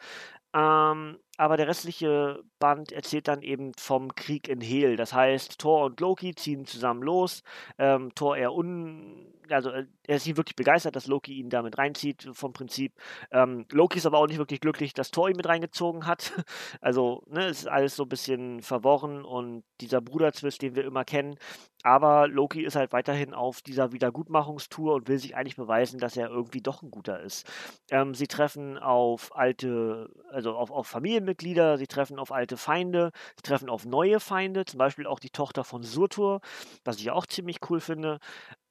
Ähm, 0.55 1.19
aber 1.37 1.57
der 1.57 1.69
restliche 1.69 2.43
Band 2.59 2.93
erzählt 2.93 3.29
dann 3.29 3.43
eben 3.43 3.73
vom 3.79 4.15
Krieg 4.15 4.49
in 4.49 4.61
Hel. 4.61 4.97
Das 4.97 5.13
heißt, 5.13 5.59
Thor 5.59 5.85
und 5.85 6.01
Loki 6.01 6.35
ziehen 6.35 6.67
zusammen 6.67 7.03
los. 7.03 7.43
Ähm, 7.79 8.15
Thor 8.15 8.37
eher 8.37 8.55
un. 8.55 9.33
Also, 9.49 9.71
äh, 9.71 9.87
er 10.05 10.17
ist 10.17 10.27
nicht 10.27 10.37
wirklich 10.37 10.57
begeistert, 10.57 10.97
dass 10.97 11.07
Loki 11.07 11.35
ihn 11.35 11.51
damit 11.51 11.79
reinzieht, 11.79 12.29
vom 12.33 12.53
Prinzip. 12.53 12.93
Ähm, 13.31 13.65
Loki 13.71 13.99
ist 13.99 14.07
aber 14.07 14.19
auch 14.19 14.27
nicht 14.27 14.39
wirklich 14.39 14.61
glücklich, 14.61 14.93
dass 14.93 15.13
Thor 15.13 15.29
ihn 15.29 15.37
mit 15.37 15.49
reingezogen 15.49 16.07
hat. 16.07 16.33
Also, 16.81 17.23
ne, 17.29 17.47
es 17.47 17.61
ist 17.61 17.69
alles 17.69 17.97
so 17.97 18.05
ein 18.05 18.09
bisschen 18.09 18.63
verworren 18.63 19.25
und 19.25 19.65
dieser 19.81 20.01
Bruderzwist, 20.01 20.63
den 20.63 20.75
wir 20.75 20.85
immer 20.85 21.05
kennen. 21.05 21.37
Aber 21.83 22.27
Loki 22.27 22.65
ist 22.65 22.75
halt 22.75 22.93
weiterhin 22.93 23.33
auf 23.33 23.63
dieser 23.63 23.93
Wiedergutmachungstour 23.93 24.95
und 24.95 25.09
will 25.09 25.19
sich 25.19 25.37
eigentlich 25.37 25.55
beweisen, 25.55 26.01
dass 26.01 26.17
er 26.17 26.29
irgendwie 26.29 26.61
doch 26.61 26.83
ein 26.83 26.91
guter 26.91 27.21
ist. 27.21 27.47
Ähm, 27.93 28.13
sie 28.15 28.27
treffen 28.27 28.77
auf 28.77 29.37
alte, 29.37 30.11
also 30.33 30.57
auf, 30.57 30.73
auf 30.73 30.89
Familienmitglieder, 31.27 31.79
sie 31.79 31.87
treffen 31.87 32.19
auf 32.19 32.33
alte 32.33 32.57
Feinde, 32.57 33.11
sie 33.37 33.43
treffen 33.43 33.69
auf 33.69 33.85
neue 33.85 34.21
Feinde, 34.21 34.65
zum 34.65 34.79
Beispiel 34.79 35.07
auch 35.07 35.19
die 35.21 35.31
Tochter 35.31 35.65
von 35.65 35.83
Surtur, 35.83 36.41
was 36.85 36.99
ich 36.99 37.11
auch 37.11 37.27
ziemlich 37.27 37.59
cool 37.69 37.81
finde. 37.81 38.19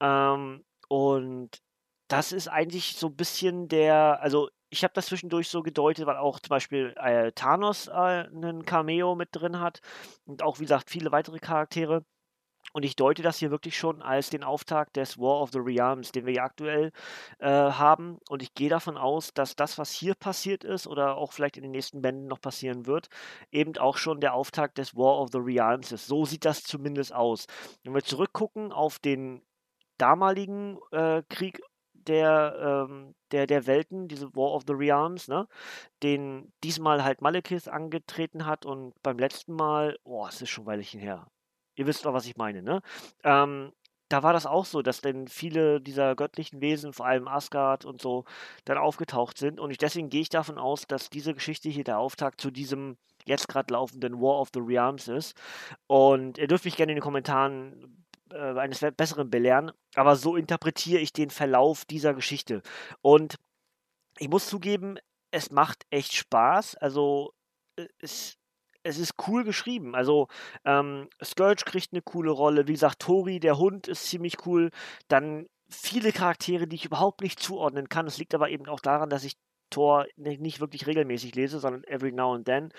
Ähm, 0.01 0.63
und 0.88 1.50
das 2.07 2.31
ist 2.31 2.47
eigentlich 2.47 2.95
so 2.97 3.07
ein 3.07 3.15
bisschen 3.15 3.67
der, 3.67 4.21
also 4.21 4.50
ich 4.69 4.83
habe 4.83 4.93
das 4.93 5.07
zwischendurch 5.07 5.50
so 5.50 5.63
gedeutet, 5.63 6.05
weil 6.05 6.17
auch 6.17 6.39
zum 6.39 6.50
Beispiel 6.50 6.93
äh, 6.97 7.31
Thanos 7.33 7.88
äh, 7.88 7.91
einen 7.91 8.65
Cameo 8.65 9.15
mit 9.15 9.29
drin 9.31 9.59
hat 9.59 9.79
und 10.25 10.43
auch, 10.43 10.59
wie 10.59 10.63
gesagt, 10.63 10.89
viele 10.89 11.12
weitere 11.12 11.39
Charaktere. 11.39 12.03
Und 12.75 12.84
ich 12.84 12.98
deute 12.98 13.22
das 13.22 13.38
hier 13.38 13.51
wirklich 13.51 13.77
schon 13.77 14.01
als 14.01 14.29
den 14.29 14.44
Auftakt 14.44 14.98
des 14.98 15.17
War 15.17 15.39
of 15.39 15.51
the 15.53 15.60
Realms, 15.60 16.12
den 16.12 16.25
wir 16.25 16.34
ja 16.34 16.44
aktuell 16.44 16.91
äh, 17.39 17.48
haben. 17.48 18.17
Und 18.27 18.44
ich 18.44 18.53
gehe 18.53 18.67
davon 18.67 18.98
aus, 18.98 19.34
dass 19.34 19.55
das, 19.55 19.77
was 19.77 19.91
hier 19.91 20.13
passiert 20.13 20.65
ist 20.65 20.86
oder 20.86 21.15
auch 21.15 21.32
vielleicht 21.32 21.55
in 21.55 21.63
den 21.63 21.72
nächsten 21.72 22.01
Bänden 22.01 22.27
noch 22.27 22.41
passieren 22.41 22.86
wird, 22.86 23.08
eben 23.50 23.77
auch 23.77 23.96
schon 23.96 24.20
der 24.20 24.34
Auftakt 24.34 24.77
des 24.77 24.94
War 24.94 25.22
of 25.22 25.29
the 25.32 25.38
Realms 25.38 25.94
ist. 25.94 26.08
So 26.08 26.25
sieht 26.25 26.44
das 26.44 26.63
zumindest 26.63 27.13
aus. 27.15 27.48
Wenn 27.86 27.94
wir 27.94 28.03
zurückgucken 28.03 28.74
auf 28.74 29.00
den 29.00 29.41
damaligen 29.98 30.77
äh, 30.91 31.24
Krieg 31.29 31.62
der, 31.94 32.88
ähm, 32.89 33.15
der, 33.32 33.48
der 33.48 33.67
Welten, 33.67 34.10
diese 34.10 34.36
War 34.36 34.51
of 34.51 34.63
the 34.67 34.74
Realms, 34.74 35.29
ne? 35.29 35.48
den 36.03 36.51
diesmal 36.62 37.05
halt 37.05 37.22
Malekith 37.22 37.70
angetreten 37.70 38.46
hat 38.46 38.65
und 38.65 39.01
beim 39.01 39.17
letzten 39.17 39.53
Mal, 39.53 39.98
oh, 40.03 40.27
es 40.27 40.41
ist 40.41 40.50
schon 40.50 40.65
ein 40.65 40.67
Weilchen 40.67 41.00
her, 41.00 41.25
Ihr 41.75 41.88
wisst 41.88 42.05
doch, 42.05 42.13
was 42.13 42.25
ich 42.25 42.38
meine, 42.38 42.62
ne? 42.62 42.82
Ähm, 43.24 43.72
da 44.10 44.22
war 44.22 44.34
das 44.34 44.46
auch 44.46 44.65
so, 44.65 44.82
dass 44.82 45.01
dann 45.01 45.27
viele 45.27 45.82
dieser 45.82 46.15
göttlichen 46.15 46.62
Wesen, 46.62 46.94
vor 46.94 47.08
allem 47.08 47.27
Asgard 47.27 47.86
und 47.86 48.01
so, 48.01 48.25
dann 48.63 48.77
aufgetaucht 48.77 49.38
sind. 49.38 49.60
Und 49.60 49.72
ich, 49.72 49.77
deswegen 49.77 50.10
gehe 50.10 50.22
ich 50.22 50.29
davon 50.29 50.60
aus, 50.60 50.86
dass 50.88 51.10
diese 51.10 51.34
Geschichte 51.34 51.70
hier 51.70 51.84
der 51.84 51.98
Auftakt 51.98 52.39
zu 52.39 52.51
diesem 52.51 52.98
jetzt 53.25 53.48
gerade 53.48 53.74
laufenden 53.74 54.22
War 54.22 54.39
of 54.39 54.50
the 54.53 54.60
Realms 54.60 55.08
ist. 55.08 55.36
Und 55.88 56.38
ihr 56.38 56.48
dürft 56.48 56.65
mich 56.65 56.77
gerne 56.77 56.91
in 56.91 56.98
den 56.98 57.03
Kommentaren 57.03 58.05
äh, 58.32 58.60
eines 58.60 58.86
Besseren 58.96 59.29
belehren, 59.29 59.72
aber 59.96 60.15
so 60.15 60.36
interpretiere 60.36 61.00
ich 61.00 61.12
den 61.12 61.32
Verlauf 61.32 61.86
dieser 61.86 62.13
Geschichte. 62.13 62.62
Und 63.01 63.36
ich 64.20 64.29
muss 64.29 64.48
zugeben, 64.48 64.98
es 65.32 65.51
macht 65.51 65.86
echt 65.89 66.13
Spaß. 66.13 66.75
Also 66.75 67.34
äh, 67.75 67.88
es 68.00 68.38
es 68.86 69.00
ist 69.00 69.15
cool 69.27 69.44
geschrieben. 69.44 69.96
Also, 69.96 70.27
ähm, 70.63 71.10
Scourge 71.24 71.63
kriegt 71.65 71.92
eine 71.92 72.01
coole 72.01 72.32
Rolle. 72.32 72.68
Wie 72.68 72.74
gesagt, 72.74 73.00
Tori, 73.00 73.39
der 73.39 73.58
Hund, 73.58 73.88
ist 73.88 74.06
ziemlich 74.06 74.46
cool. 74.46 74.70
Dann 75.08 75.48
viele 75.70 76.12
Charaktere, 76.12 76.68
die 76.68 76.75
ich 76.75 76.86
überhaupt 76.86 77.22
nicht 77.22 77.39
zuordnen 77.39 77.89
kann. 77.89 78.08
Es 78.08 78.20
liegt 78.20 78.36
aber 78.36 78.50
eben 78.50 78.68
auch 78.68 78.80
daran, 78.80 79.10
dass 79.10 79.24
ich 79.24 79.38
Thor 79.72 80.06
nicht 80.18 80.60
wirklich 80.60 80.86
regelmäßig 80.86 81.34
lese, 81.34 81.60
sondern 81.60 81.84
every 81.86 82.12
now 82.12 82.36
and 82.36 82.46
then. 82.46 82.72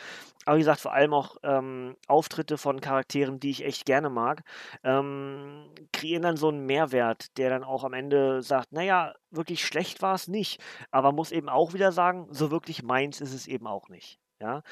Aber 0.44 0.56
wie 0.56 0.60
gesagt, 0.60 0.80
vor 0.80 0.92
allem 0.92 1.12
auch 1.12 1.36
ähm, 1.42 1.96
Auftritte 2.06 2.56
von 2.56 2.80
Charakteren, 2.80 3.40
die 3.40 3.50
ich 3.50 3.64
echt 3.64 3.84
gerne 3.84 4.08
mag, 4.08 4.44
ähm, 4.84 5.68
kreieren 5.92 6.22
dann 6.22 6.36
so 6.36 6.48
einen 6.48 6.64
Mehrwert, 6.64 7.36
der 7.38 7.50
dann 7.50 7.64
auch 7.64 7.82
am 7.82 7.92
Ende 7.92 8.42
sagt, 8.42 8.72
naja, 8.72 9.14
wirklich 9.30 9.66
schlecht 9.66 10.02
war 10.02 10.14
es 10.14 10.28
nicht, 10.28 10.62
aber 10.92 11.10
muss 11.10 11.32
eben 11.32 11.48
auch 11.48 11.74
wieder 11.74 11.90
sagen, 11.90 12.28
so 12.30 12.52
wirklich 12.52 12.84
meins 12.84 13.20
ist 13.20 13.34
es 13.34 13.48
eben 13.48 13.66
auch 13.66 13.88
nicht. 13.88 14.20
Ja, 14.40 14.62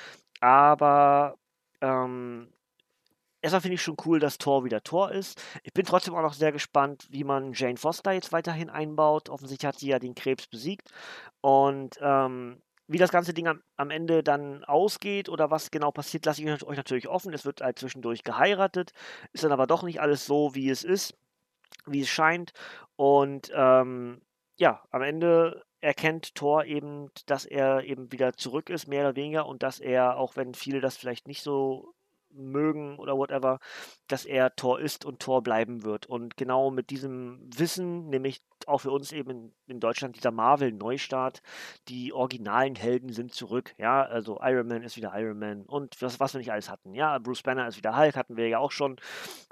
aber 0.40 1.36
ähm, 1.80 2.52
erstmal 3.40 3.60
finde 3.60 3.74
ich 3.76 3.82
schon 3.82 3.96
cool, 4.06 4.18
dass 4.20 4.38
Thor 4.38 4.64
wieder 4.64 4.82
Thor 4.82 5.12
ist. 5.12 5.40
Ich 5.62 5.72
bin 5.72 5.84
trotzdem 5.86 6.14
auch 6.14 6.22
noch 6.22 6.34
sehr 6.34 6.52
gespannt, 6.52 7.06
wie 7.10 7.24
man 7.24 7.52
Jane 7.52 7.76
Foster 7.76 8.12
jetzt 8.12 8.32
weiterhin 8.32 8.70
einbaut. 8.70 9.28
Offensichtlich 9.28 9.66
hat 9.66 9.78
sie 9.78 9.88
ja 9.88 9.98
den 9.98 10.14
Krebs 10.14 10.46
besiegt. 10.46 10.90
Und 11.40 11.98
ähm, 12.00 12.62
wie 12.86 12.98
das 12.98 13.10
ganze 13.10 13.32
Ding 13.34 13.46
am, 13.48 13.62
am, 13.76 13.90
Ende 13.90 14.22
dann 14.22 14.64
ausgeht 14.64 15.28
oder 15.28 15.50
was 15.50 15.70
genau 15.70 15.90
passiert, 15.90 16.26
lasse 16.26 16.42
ich 16.42 16.64
euch 16.64 16.76
natürlich 16.76 17.08
offen. 17.08 17.32
Es 17.32 17.44
wird 17.44 17.60
halt 17.60 17.78
zwischendurch 17.78 18.24
geheiratet, 18.24 18.92
ist 19.32 19.44
dann 19.44 19.52
aber 19.52 19.66
doch 19.66 19.82
nicht 19.82 20.00
alles 20.00 20.26
so, 20.26 20.54
wie 20.54 20.68
es 20.68 20.84
ist, 20.84 21.14
wie 21.86 22.02
es 22.02 22.08
scheint. 22.08 22.52
Und 22.96 23.50
ähm, 23.54 24.20
ja, 24.56 24.82
am 24.90 25.02
Ende 25.02 25.64
erkennt 25.84 26.34
Thor 26.34 26.64
eben, 26.64 27.10
dass 27.26 27.44
er 27.44 27.84
eben 27.84 28.10
wieder 28.10 28.32
zurück 28.32 28.70
ist, 28.70 28.88
mehr 28.88 29.04
oder 29.04 29.16
weniger, 29.16 29.46
und 29.46 29.62
dass 29.62 29.80
er, 29.80 30.16
auch 30.16 30.36
wenn 30.36 30.54
viele 30.54 30.80
das 30.80 30.96
vielleicht 30.96 31.28
nicht 31.28 31.42
so 31.42 31.94
mögen 32.30 32.98
oder 32.98 33.16
whatever, 33.16 33.60
dass 34.08 34.24
er 34.24 34.56
Tor 34.56 34.80
ist 34.80 35.04
und 35.04 35.20
Tor 35.20 35.42
bleiben 35.42 35.84
wird. 35.84 36.06
Und 36.06 36.36
genau 36.36 36.70
mit 36.70 36.90
diesem 36.90 37.38
Wissen, 37.56 38.08
nämlich 38.08 38.42
auch 38.66 38.78
für 38.78 38.90
uns 38.90 39.12
eben 39.12 39.30
in, 39.30 39.54
in 39.66 39.80
Deutschland 39.80 40.16
dieser 40.16 40.32
Marvel-Neustart, 40.32 41.42
die 41.88 42.12
originalen 42.12 42.74
Helden 42.74 43.12
sind 43.12 43.32
zurück. 43.32 43.74
Ja, 43.78 44.02
also 44.02 44.40
Iron 44.42 44.66
Man 44.66 44.82
ist 44.82 44.96
wieder 44.96 45.12
Iron 45.14 45.38
Man 45.38 45.62
und 45.62 46.00
was, 46.00 46.18
was 46.18 46.34
wir 46.34 46.38
nicht 46.38 46.50
alles 46.50 46.70
hatten. 46.70 46.94
Ja, 46.94 47.18
Bruce 47.18 47.42
Banner 47.42 47.68
ist 47.68 47.76
wieder 47.76 47.96
Hulk, 47.96 48.16
hatten 48.16 48.36
wir 48.36 48.48
ja 48.48 48.58
auch 48.58 48.72
schon 48.72 48.96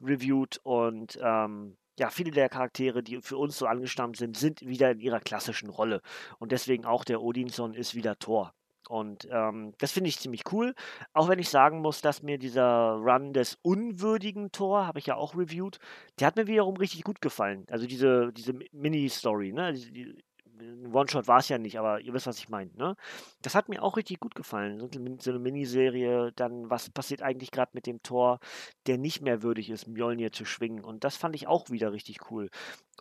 reviewed 0.02 0.58
und 0.64 1.18
ähm, 1.22 1.76
ja, 2.02 2.10
viele 2.10 2.32
der 2.32 2.48
Charaktere, 2.48 3.00
die 3.04 3.20
für 3.22 3.36
uns 3.36 3.56
so 3.56 3.66
angestammt 3.66 4.16
sind, 4.16 4.36
sind 4.36 4.60
wieder 4.66 4.90
in 4.90 4.98
ihrer 4.98 5.20
klassischen 5.20 5.70
Rolle. 5.70 6.02
Und 6.40 6.50
deswegen 6.50 6.84
auch 6.84 7.04
der 7.04 7.22
Odinson 7.22 7.74
ist 7.74 7.94
wieder 7.94 8.18
Thor. 8.18 8.52
Und 8.88 9.28
ähm, 9.30 9.72
das 9.78 9.92
finde 9.92 10.08
ich 10.08 10.18
ziemlich 10.18 10.42
cool. 10.50 10.74
Auch 11.12 11.28
wenn 11.28 11.38
ich 11.38 11.48
sagen 11.48 11.80
muss, 11.80 12.00
dass 12.00 12.24
mir 12.24 12.38
dieser 12.38 12.94
Run 12.94 13.32
des 13.32 13.56
unwürdigen 13.62 14.50
Tor, 14.50 14.84
habe 14.84 14.98
ich 14.98 15.06
ja 15.06 15.14
auch 15.14 15.36
reviewed, 15.36 15.78
der 16.18 16.26
hat 16.26 16.34
mir 16.34 16.48
wiederum 16.48 16.76
richtig 16.76 17.04
gut 17.04 17.20
gefallen. 17.20 17.66
Also 17.70 17.86
diese, 17.86 18.32
diese 18.32 18.52
Mini-Story, 18.72 19.52
ne? 19.52 19.72
Die, 19.72 19.92
die, 19.92 20.24
ein 20.60 20.94
One-Shot 20.94 21.28
war 21.28 21.38
es 21.38 21.48
ja 21.48 21.58
nicht, 21.58 21.78
aber 21.78 22.00
ihr 22.00 22.12
wisst, 22.12 22.26
was 22.26 22.38
ich 22.38 22.48
meine. 22.48 22.70
Ne? 22.74 22.96
Das 23.40 23.54
hat 23.54 23.68
mir 23.68 23.82
auch 23.82 23.96
richtig 23.96 24.20
gut 24.20 24.34
gefallen. 24.34 24.78
So 24.78 24.88
eine 25.30 25.38
Miniserie, 25.38 26.32
dann 26.36 26.70
was 26.70 26.90
passiert 26.90 27.22
eigentlich 27.22 27.50
gerade 27.50 27.70
mit 27.74 27.86
dem 27.86 28.02
Tor, 28.02 28.40
der 28.86 28.98
nicht 28.98 29.22
mehr 29.22 29.42
würdig 29.42 29.70
ist, 29.70 29.86
Mjolnir 29.86 30.32
zu 30.32 30.44
schwingen. 30.44 30.84
Und 30.84 31.04
das 31.04 31.16
fand 31.16 31.34
ich 31.34 31.46
auch 31.46 31.70
wieder 31.70 31.92
richtig 31.92 32.30
cool. 32.30 32.50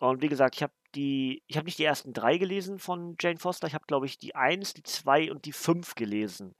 Und 0.00 0.22
wie 0.22 0.28
gesagt, 0.28 0.56
ich 0.56 0.62
habe 0.62 0.72
die, 0.94 1.42
ich 1.46 1.56
habe 1.56 1.64
nicht 1.66 1.78
die 1.78 1.84
ersten 1.84 2.12
drei 2.12 2.38
gelesen 2.38 2.78
von 2.78 3.16
Jane 3.20 3.38
Foster. 3.38 3.66
Ich 3.66 3.74
habe, 3.74 3.86
glaube 3.86 4.06
ich, 4.06 4.18
die 4.18 4.34
1, 4.34 4.74
die 4.74 4.82
2 4.82 5.30
und 5.30 5.44
die 5.44 5.52
5 5.52 5.94
gelesen. 5.94 6.54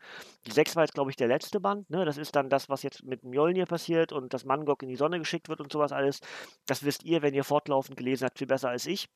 Die 0.46 0.52
6 0.52 0.76
war 0.76 0.84
jetzt, 0.84 0.94
glaube 0.94 1.10
ich, 1.10 1.16
der 1.16 1.28
letzte 1.28 1.60
Band. 1.60 1.88
Ne? 1.90 2.04
Das 2.04 2.18
ist 2.18 2.36
dann 2.36 2.48
das, 2.48 2.68
was 2.68 2.82
jetzt 2.82 3.04
mit 3.04 3.24
Mjolnir 3.24 3.66
passiert 3.66 4.12
und 4.12 4.32
dass 4.32 4.44
Mangok 4.44 4.82
in 4.82 4.88
die 4.88 4.96
Sonne 4.96 5.18
geschickt 5.18 5.48
wird 5.48 5.60
und 5.60 5.72
sowas 5.72 5.92
alles. 5.92 6.20
Das 6.66 6.84
wisst 6.84 7.04
ihr, 7.04 7.22
wenn 7.22 7.34
ihr 7.34 7.44
fortlaufend 7.44 7.96
gelesen 7.96 8.24
habt, 8.24 8.38
viel 8.38 8.46
besser 8.46 8.70
als 8.70 8.86
ich. 8.86 9.08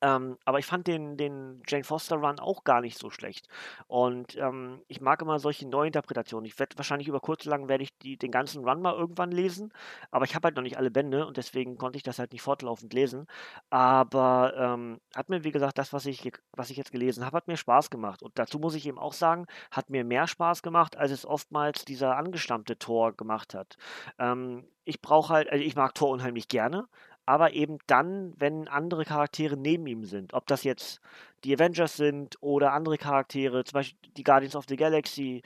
Ähm, 0.00 0.38
aber 0.44 0.58
ich 0.58 0.66
fand 0.66 0.86
den, 0.86 1.16
den 1.16 1.62
Jane 1.66 1.84
Foster 1.84 2.16
Run 2.16 2.38
auch 2.38 2.64
gar 2.64 2.80
nicht 2.80 2.98
so 2.98 3.10
schlecht. 3.10 3.48
Und 3.86 4.36
ähm, 4.36 4.82
ich 4.88 5.00
mag 5.00 5.22
immer 5.22 5.38
solche 5.38 5.68
Neuinterpretationen. 5.68 6.46
Ich 6.46 6.58
werde 6.58 6.76
wahrscheinlich 6.76 7.08
über 7.08 7.20
kurz 7.20 7.46
oder 7.46 7.56
lang 7.56 7.68
werde 7.68 7.84
ich 7.84 7.96
die, 7.98 8.16
den 8.16 8.30
ganzen 8.30 8.64
Run 8.64 8.82
mal 8.82 8.94
irgendwann 8.94 9.30
lesen, 9.30 9.72
aber 10.10 10.24
ich 10.24 10.34
habe 10.34 10.46
halt 10.46 10.56
noch 10.56 10.62
nicht 10.62 10.78
alle 10.78 10.90
Bände 10.90 11.26
und 11.26 11.36
deswegen 11.36 11.78
konnte 11.78 11.96
ich 11.96 12.02
das 12.02 12.18
halt 12.18 12.32
nicht 12.32 12.42
fortlaufend 12.42 12.92
lesen. 12.92 13.26
Aber 13.70 14.54
ähm, 14.56 15.00
hat 15.14 15.28
mir, 15.28 15.44
wie 15.44 15.52
gesagt, 15.52 15.78
das, 15.78 15.92
was 15.92 16.06
ich, 16.06 16.30
was 16.52 16.70
ich 16.70 16.76
jetzt 16.76 16.92
gelesen 16.92 17.24
habe, 17.24 17.36
hat 17.36 17.48
mir 17.48 17.56
Spaß 17.56 17.90
gemacht. 17.90 18.22
Und 18.22 18.38
dazu 18.38 18.58
muss 18.58 18.74
ich 18.74 18.86
eben 18.86 18.98
auch 18.98 19.12
sagen, 19.12 19.46
hat 19.70 19.90
mir 19.90 20.04
mehr 20.04 20.26
Spaß 20.26 20.62
gemacht, 20.62 20.96
als 20.96 21.10
es 21.12 21.26
oftmals 21.26 21.84
dieser 21.84 22.16
angestammte 22.16 22.78
Tor 22.78 23.12
gemacht 23.12 23.54
hat. 23.54 23.76
Ähm, 24.18 24.64
ich 24.84 25.00
brauche 25.00 25.32
halt, 25.32 25.50
also 25.50 25.64
ich 25.64 25.76
mag 25.76 25.94
Tor 25.94 26.10
unheimlich 26.10 26.48
gerne, 26.48 26.86
aber 27.26 27.52
eben 27.52 27.78
dann, 27.86 28.34
wenn 28.38 28.68
andere 28.68 29.04
Charaktere 29.04 29.56
neben 29.56 29.86
ihm 29.86 30.04
sind. 30.04 30.34
Ob 30.34 30.46
das 30.46 30.64
jetzt 30.64 31.00
die 31.44 31.54
Avengers 31.54 31.96
sind 31.96 32.36
oder 32.40 32.72
andere 32.72 32.98
Charaktere, 32.98 33.64
zum 33.64 33.74
Beispiel 33.74 34.10
die 34.16 34.24
Guardians 34.24 34.56
of 34.56 34.64
the 34.68 34.76
Galaxy 34.76 35.42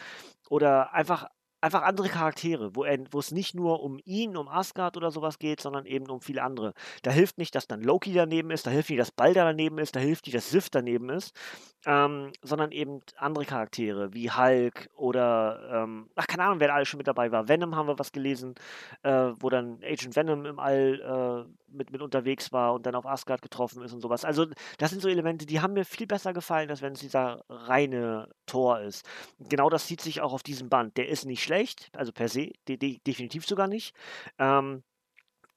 oder 0.49 0.93
einfach 0.93 1.29
einfach 1.61 1.83
andere 1.83 2.09
Charaktere, 2.09 2.75
wo, 2.75 2.85
er, 2.85 2.99
wo 3.11 3.19
es 3.19 3.33
nicht 3.33 3.55
nur 3.55 3.83
um 3.83 3.99
ihn, 4.05 4.37
um 4.37 4.49
Asgard 4.49 4.97
oder 4.97 5.11
sowas 5.11 5.39
geht, 5.39 5.61
sondern 5.61 5.87
eben 5.87 6.09
um 6.09 6.21
viele 6.21 6.43
andere. 6.43 6.73
Da 7.03 7.11
hilft 7.11 7.39
nicht, 7.39 7.55
dass 7.55 7.67
dann 7.67 7.83
Loki 7.83 8.13
daneben 8.13 8.51
ist, 8.51 8.67
da 8.67 8.71
hilft 8.71 8.91
nicht, 8.91 9.01
dass 9.01 9.11
Balder 9.11 9.45
daneben 9.45 9.79
ist, 9.79 9.97
da 9.97 10.01
hilft 10.01 10.27
nicht, 10.27 10.37
dass 10.37 10.51
Sif 10.51 10.71
daneben 10.71 11.11
ist, 11.11 11.35
ähm, 11.87 12.33
sondern 12.43 12.71
eben 12.71 13.01
andere 13.17 13.45
Charaktere 13.45 14.13
wie 14.15 14.31
Hulk 14.31 14.89
oder, 14.95 15.85
ähm, 15.85 16.11
ach, 16.15 16.27
keine 16.27 16.45
Ahnung, 16.45 16.61
wer 16.61 16.69
da 16.69 16.75
alles 16.75 16.89
schon 16.89 16.99
mit 16.99 17.09
dabei 17.09 17.33
war. 17.33 17.49
Venom 17.49 17.75
haben 17.75 17.89
wir 17.89 17.99
was 17.99 18.13
gelesen, 18.13 18.55
äh, 19.03 19.33
wo 19.39 19.49
dann 19.49 19.81
Agent 19.83 20.17
Venom 20.17 20.45
im 20.45 20.59
All 20.59 21.47
äh, 21.49 21.68
mit, 21.71 21.91
mit 21.91 22.03
unterwegs 22.03 22.53
war 22.53 22.75
und 22.75 22.87
dann 22.87 22.95
auf 22.95 23.07
Asgard 23.07 23.43
getroffen 23.43 23.83
ist 23.83 23.93
und 23.93 24.01
sowas. 24.01 24.25
Also, 24.25 24.47
das 24.79 24.91
sind 24.91 25.01
so 25.01 25.09
Elemente, 25.09 25.47
die 25.47 25.61
haben 25.61 25.75
mir 25.75 25.85
viel 25.85 26.07
besser 26.07 26.33
gefallen, 26.33 26.71
als 26.71 26.83
wenn 26.83 26.93
es 26.93 27.01
dieser 27.01 27.45
reine 27.49 28.29
Tor 28.47 28.81
ist. 28.81 29.07
Genau 29.39 29.69
das 29.71 29.87
zieht 29.87 30.01
sich 30.01 30.21
auch 30.21 30.33
auf 30.33 30.43
diesem 30.43 30.69
Band. 30.69 30.97
Der 30.97 31.09
ist 31.09 31.25
nicht 31.25 31.43
schlecht, 31.43 31.89
also 31.95 32.13
per 32.13 32.29
se, 32.29 32.53
de 32.69 32.77
de 32.77 32.99
definitiv 33.07 33.47
sogar 33.47 33.69
nicht. 33.69 33.95
Ähm, 34.39 34.83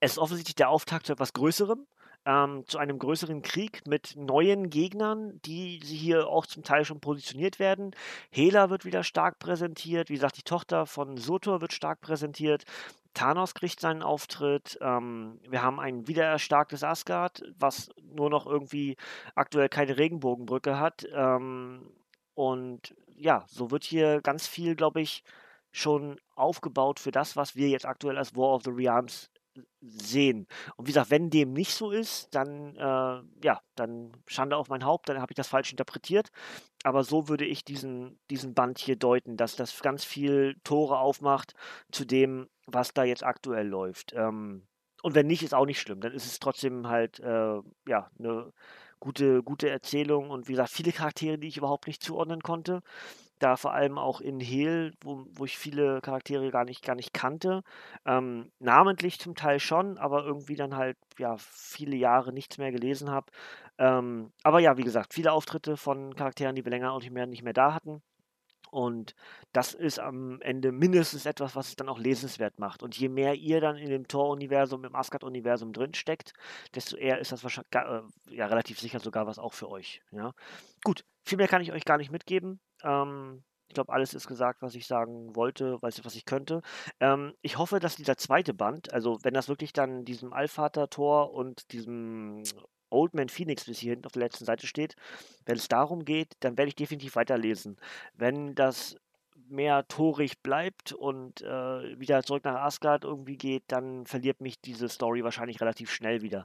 es 0.00 0.12
ist 0.12 0.18
offensichtlich 0.18 0.56
der 0.56 0.68
Auftakt 0.68 1.06
zu 1.06 1.12
etwas 1.12 1.32
Größerem. 1.32 1.86
Ähm, 2.24 2.64
zu 2.66 2.78
einem 2.78 2.98
größeren 2.98 3.42
Krieg 3.42 3.86
mit 3.86 4.14
neuen 4.16 4.70
Gegnern, 4.70 5.40
die 5.44 5.80
hier 5.82 6.28
auch 6.28 6.46
zum 6.46 6.62
Teil 6.62 6.84
schon 6.84 7.00
positioniert 7.00 7.58
werden. 7.58 7.96
Hela 8.30 8.70
wird 8.70 8.84
wieder 8.84 9.02
stark 9.02 9.40
präsentiert, 9.40 10.08
wie 10.08 10.14
gesagt, 10.14 10.36
die 10.36 10.42
Tochter 10.42 10.86
von 10.86 11.16
Sotor 11.16 11.60
wird 11.60 11.72
stark 11.72 12.00
präsentiert. 12.00 12.64
Thanos 13.14 13.54
kriegt 13.54 13.80
seinen 13.80 14.02
Auftritt. 14.02 14.78
Ähm, 14.80 15.40
wir 15.48 15.62
haben 15.62 15.80
ein 15.80 16.06
wiedererstarktes 16.08 16.84
Asgard, 16.84 17.42
was 17.58 17.90
nur 18.02 18.30
noch 18.30 18.46
irgendwie 18.46 18.96
aktuell 19.34 19.68
keine 19.68 19.98
Regenbogenbrücke 19.98 20.78
hat. 20.78 21.06
Ähm, 21.12 21.90
und 22.34 22.94
ja, 23.16 23.44
so 23.48 23.70
wird 23.70 23.84
hier 23.84 24.20
ganz 24.22 24.46
viel, 24.46 24.76
glaube 24.76 25.00
ich, 25.00 25.24
schon 25.72 26.20
aufgebaut 26.34 27.00
für 27.00 27.10
das, 27.10 27.36
was 27.36 27.56
wir 27.56 27.68
jetzt 27.68 27.86
aktuell 27.86 28.18
als 28.18 28.36
War 28.36 28.54
of 28.54 28.62
the 28.64 28.70
Realms 28.70 29.30
sehen. 29.82 30.46
Und 30.76 30.86
wie 30.86 30.92
gesagt, 30.92 31.10
wenn 31.10 31.30
dem 31.30 31.52
nicht 31.52 31.74
so 31.74 31.90
ist, 31.90 32.34
dann, 32.34 32.76
äh, 32.76 33.22
ja, 33.44 33.60
dann 33.74 34.12
Schande 34.26 34.56
auf 34.56 34.68
mein 34.68 34.84
Haupt, 34.84 35.08
dann 35.08 35.20
habe 35.20 35.32
ich 35.32 35.36
das 35.36 35.48
falsch 35.48 35.70
interpretiert. 35.70 36.30
Aber 36.84 37.04
so 37.04 37.28
würde 37.28 37.44
ich 37.44 37.64
diesen, 37.64 38.18
diesen 38.30 38.54
Band 38.54 38.78
hier 38.78 38.96
deuten, 38.96 39.36
dass 39.36 39.56
das 39.56 39.80
ganz 39.80 40.04
viel 40.04 40.56
Tore 40.64 40.98
aufmacht 40.98 41.54
zu 41.90 42.04
dem, 42.04 42.48
was 42.66 42.94
da 42.94 43.04
jetzt 43.04 43.24
aktuell 43.24 43.66
läuft. 43.66 44.12
Ähm, 44.14 44.66
und 45.02 45.14
wenn 45.14 45.26
nicht, 45.26 45.42
ist 45.42 45.54
auch 45.54 45.66
nicht 45.66 45.80
schlimm. 45.80 46.00
Dann 46.00 46.12
ist 46.12 46.26
es 46.26 46.38
trotzdem 46.38 46.88
halt, 46.88 47.18
äh, 47.20 47.60
ja, 47.88 48.10
eine 48.18 48.52
gute, 49.00 49.42
gute 49.42 49.68
Erzählung 49.68 50.30
und 50.30 50.46
wie 50.46 50.52
gesagt, 50.52 50.70
viele 50.70 50.92
Charaktere, 50.92 51.38
die 51.38 51.48
ich 51.48 51.56
überhaupt 51.56 51.88
nicht 51.88 52.02
zuordnen 52.02 52.40
konnte. 52.40 52.82
Da 53.42 53.56
vor 53.56 53.72
allem 53.74 53.98
auch 53.98 54.20
in 54.20 54.38
Hehl, 54.38 54.94
wo, 55.02 55.24
wo 55.32 55.44
ich 55.44 55.58
viele 55.58 56.00
Charaktere 56.00 56.50
gar 56.52 56.64
nicht, 56.64 56.84
gar 56.84 56.94
nicht 56.94 57.12
kannte. 57.12 57.62
Ähm, 58.06 58.52
namentlich 58.60 59.18
zum 59.18 59.34
Teil 59.34 59.58
schon, 59.58 59.98
aber 59.98 60.24
irgendwie 60.24 60.54
dann 60.54 60.76
halt 60.76 60.96
ja 61.18 61.34
viele 61.38 61.96
Jahre 61.96 62.32
nichts 62.32 62.58
mehr 62.58 62.70
gelesen 62.70 63.10
habe. 63.10 63.32
Ähm, 63.78 64.32
aber 64.44 64.60
ja, 64.60 64.76
wie 64.76 64.84
gesagt, 64.84 65.12
viele 65.12 65.32
Auftritte 65.32 65.76
von 65.76 66.14
Charakteren, 66.14 66.54
die 66.54 66.64
wir 66.64 66.70
länger 66.70 66.94
und 66.94 67.02
nicht 67.02 67.12
mehr, 67.12 67.26
nicht 67.26 67.42
mehr 67.42 67.52
da 67.52 67.74
hatten. 67.74 68.00
Und 68.70 69.14
das 69.52 69.74
ist 69.74 69.98
am 69.98 70.40
Ende 70.40 70.70
mindestens 70.70 71.26
etwas, 71.26 71.56
was 71.56 71.68
es 71.68 71.76
dann 71.76 71.88
auch 71.88 71.98
lesenswert 71.98 72.58
macht. 72.58 72.82
Und 72.82 72.96
je 72.96 73.08
mehr 73.08 73.34
ihr 73.34 73.60
dann 73.60 73.76
in 73.76 73.90
dem 73.90 74.06
Tor-Universum, 74.08 74.84
im 74.84 74.94
Asgard-Universum 74.94 75.72
drinsteckt, 75.72 76.32
desto 76.74 76.96
eher 76.96 77.18
ist 77.18 77.32
das 77.32 77.42
wahrscheinlich 77.42 77.74
äh, 77.74 78.02
ja, 78.34 78.46
relativ 78.46 78.78
sicher 78.78 79.00
sogar 79.00 79.26
was 79.26 79.38
auch 79.38 79.52
für 79.52 79.68
euch. 79.68 80.00
Ja. 80.12 80.32
Gut, 80.84 81.04
viel 81.24 81.38
mehr 81.38 81.48
kann 81.48 81.60
ich 81.60 81.72
euch 81.72 81.84
gar 81.84 81.98
nicht 81.98 82.12
mitgeben. 82.12 82.60
Ähm, 82.84 83.42
ich 83.68 83.74
glaube, 83.74 83.92
alles 83.92 84.12
ist 84.12 84.28
gesagt, 84.28 84.60
was 84.60 84.74
ich 84.74 84.86
sagen 84.86 85.34
wollte, 85.34 85.80
weiß 85.80 86.04
was 86.04 86.14
ich 86.14 86.26
könnte. 86.26 86.60
Ähm, 87.00 87.32
ich 87.40 87.56
hoffe, 87.56 87.80
dass 87.80 87.96
dieser 87.96 88.18
zweite 88.18 88.52
Band, 88.52 88.92
also 88.92 89.18
wenn 89.22 89.32
das 89.32 89.48
wirklich 89.48 89.72
dann 89.72 90.04
diesem 90.04 90.32
Allvater-Tor 90.34 91.32
und 91.32 91.72
diesem 91.72 92.42
Old 92.90 93.14
Man 93.14 93.30
Phoenix, 93.30 93.66
es 93.66 93.78
hier 93.78 93.92
hinten 93.92 94.06
auf 94.06 94.12
der 94.12 94.24
letzten 94.24 94.44
Seite 94.44 94.66
steht, 94.66 94.94
wenn 95.46 95.56
es 95.56 95.68
darum 95.68 96.04
geht, 96.04 96.34
dann 96.40 96.58
werde 96.58 96.68
ich 96.68 96.76
definitiv 96.76 97.16
weiterlesen. 97.16 97.78
Wenn 98.14 98.54
das 98.54 98.96
mehr 99.52 99.86
torig 99.86 100.42
bleibt 100.42 100.92
und 100.92 101.42
äh, 101.42 101.98
wieder 101.98 102.22
zurück 102.22 102.44
nach 102.44 102.62
Asgard 102.62 103.04
irgendwie 103.04 103.36
geht, 103.36 103.64
dann 103.68 104.06
verliert 104.06 104.40
mich 104.40 104.60
diese 104.60 104.88
Story 104.88 105.22
wahrscheinlich 105.22 105.60
relativ 105.60 105.90
schnell 105.90 106.22
wieder. 106.22 106.44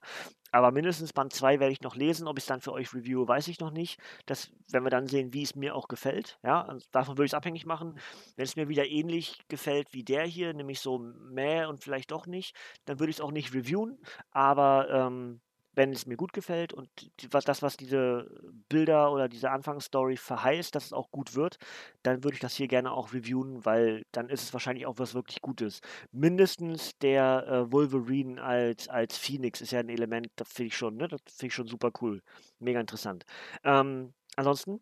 Aber 0.52 0.72
mindestens 0.72 1.14
Band 1.14 1.34
2 1.34 1.60
werde 1.60 1.74
ich 1.74 1.82
noch 1.82 1.96
lesen. 1.96 2.28
Ob 2.28 2.38
ich 2.38 2.44
es 2.44 2.48
dann 2.48 2.62
für 2.62 2.72
euch 2.72 2.94
reviewe, 2.94 3.28
weiß 3.28 3.48
ich 3.48 3.60
noch 3.60 3.72
nicht. 3.72 4.00
Das 4.26 4.52
werden 4.72 4.86
wir 4.86 4.90
dann 4.90 5.08
sehen, 5.08 5.34
wie 5.34 5.44
es 5.44 5.56
mir 5.56 5.76
auch 5.76 5.88
gefällt. 5.88 6.40
Ja, 6.44 6.64
also 6.64 6.86
davon 6.92 7.18
würde 7.18 7.26
ich 7.26 7.32
es 7.32 7.38
abhängig 7.38 7.66
machen. 7.66 8.00
Wenn 8.36 8.46
es 8.46 8.56
mir 8.56 8.70
wieder 8.70 8.86
ähnlich 8.86 9.42
gefällt 9.50 9.94
wie 9.94 10.04
der 10.04 10.26
hier, 10.26 10.54
nämlich 10.54 10.80
so 10.80 11.00
mäh 11.00 11.66
und 11.66 11.84
vielleicht 11.84 12.12
doch 12.12 12.28
nicht, 12.28 12.56
dann 12.86 13.00
würde 13.00 13.10
ich 13.10 13.18
es 13.18 13.22
auch 13.22 13.32
nicht 13.32 13.54
reviewen. 13.54 14.00
Aber 14.32 14.90
ähm, 14.90 15.42
wenn 15.78 15.94
es 15.94 16.08
mir 16.08 16.18
gut 16.18 16.34
gefällt 16.34 16.74
und 16.74 16.90
was, 17.30 17.46
das, 17.46 17.62
was 17.62 17.78
diese 17.78 18.28
Bilder 18.68 19.12
oder 19.12 19.30
diese 19.30 19.52
Anfangsstory 19.52 20.18
verheißt, 20.18 20.74
dass 20.74 20.86
es 20.86 20.94
auch 20.94 21.12
gut 21.12 21.36
wird, 21.36 21.58
dann 22.02 22.24
würde 22.24 22.34
ich 22.34 22.42
das 22.42 22.56
hier 22.56 22.68
gerne 22.68 22.92
auch 22.92 23.14
reviewen, 23.14 23.64
weil 23.64 24.04
dann 24.12 24.30
ist 24.30 24.42
es 24.42 24.54
wahrscheinlich 24.54 24.88
auch 24.88 24.98
was 24.98 25.14
wirklich 25.14 25.40
Gutes. 25.42 25.82
Mindestens 26.12 26.98
der 27.00 27.46
äh, 27.48 27.72
Wolverine 27.72 28.42
als, 28.42 28.90
als 28.90 29.18
Phoenix 29.18 29.62
ist 29.62 29.72
ja 29.72 29.80
ein 29.80 29.90
Element, 29.90 30.30
das 30.36 30.52
finde 30.52 30.68
ich 30.70 30.78
schon, 30.78 30.98
ne? 30.98 31.08
Das 31.08 31.22
finde 31.28 31.48
ich 31.48 31.54
schon 31.54 31.68
super 31.68 31.92
cool. 32.02 32.22
Mega 32.60 32.80
interessant. 32.80 33.24
Ähm, 33.64 34.14
ansonsten 34.36 34.82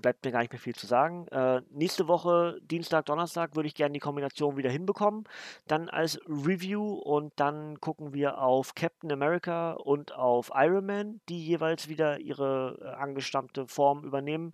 bleibt 0.00 0.24
mir 0.24 0.30
gar 0.30 0.40
nicht 0.40 0.52
mehr 0.52 0.60
viel 0.60 0.74
zu 0.74 0.86
sagen. 0.86 1.26
Äh, 1.28 1.62
nächste 1.70 2.08
Woche, 2.08 2.58
Dienstag, 2.62 3.06
Donnerstag, 3.06 3.56
würde 3.56 3.68
ich 3.68 3.74
gerne 3.74 3.92
die 3.92 4.00
Kombination 4.00 4.56
wieder 4.56 4.70
hinbekommen. 4.70 5.24
Dann 5.66 5.88
als 5.88 6.20
Review 6.26 6.94
und 6.94 7.32
dann 7.36 7.80
gucken 7.80 8.12
wir 8.12 8.38
auf 8.38 8.74
Captain 8.74 9.10
America 9.12 9.72
und 9.72 10.14
auf 10.14 10.50
Iron 10.54 10.86
Man, 10.86 11.20
die 11.28 11.44
jeweils 11.44 11.88
wieder 11.88 12.20
ihre 12.20 12.78
äh, 12.80 12.88
angestammte 13.00 13.66
Form 13.66 14.04
übernehmen. 14.04 14.52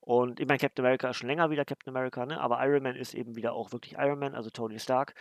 Und 0.00 0.40
ich 0.40 0.46
meine, 0.46 0.58
Captain 0.58 0.84
America 0.84 1.10
ist 1.10 1.16
schon 1.16 1.28
länger 1.28 1.50
wieder 1.50 1.64
Captain 1.64 1.94
America, 1.94 2.24
ne? 2.24 2.40
aber 2.40 2.64
Iron 2.66 2.82
Man 2.82 2.96
ist 2.96 3.14
eben 3.14 3.36
wieder 3.36 3.52
auch 3.52 3.72
wirklich 3.72 3.94
Iron 3.98 4.18
Man, 4.18 4.34
also 4.34 4.50
Tony 4.50 4.78
Stark. 4.78 5.14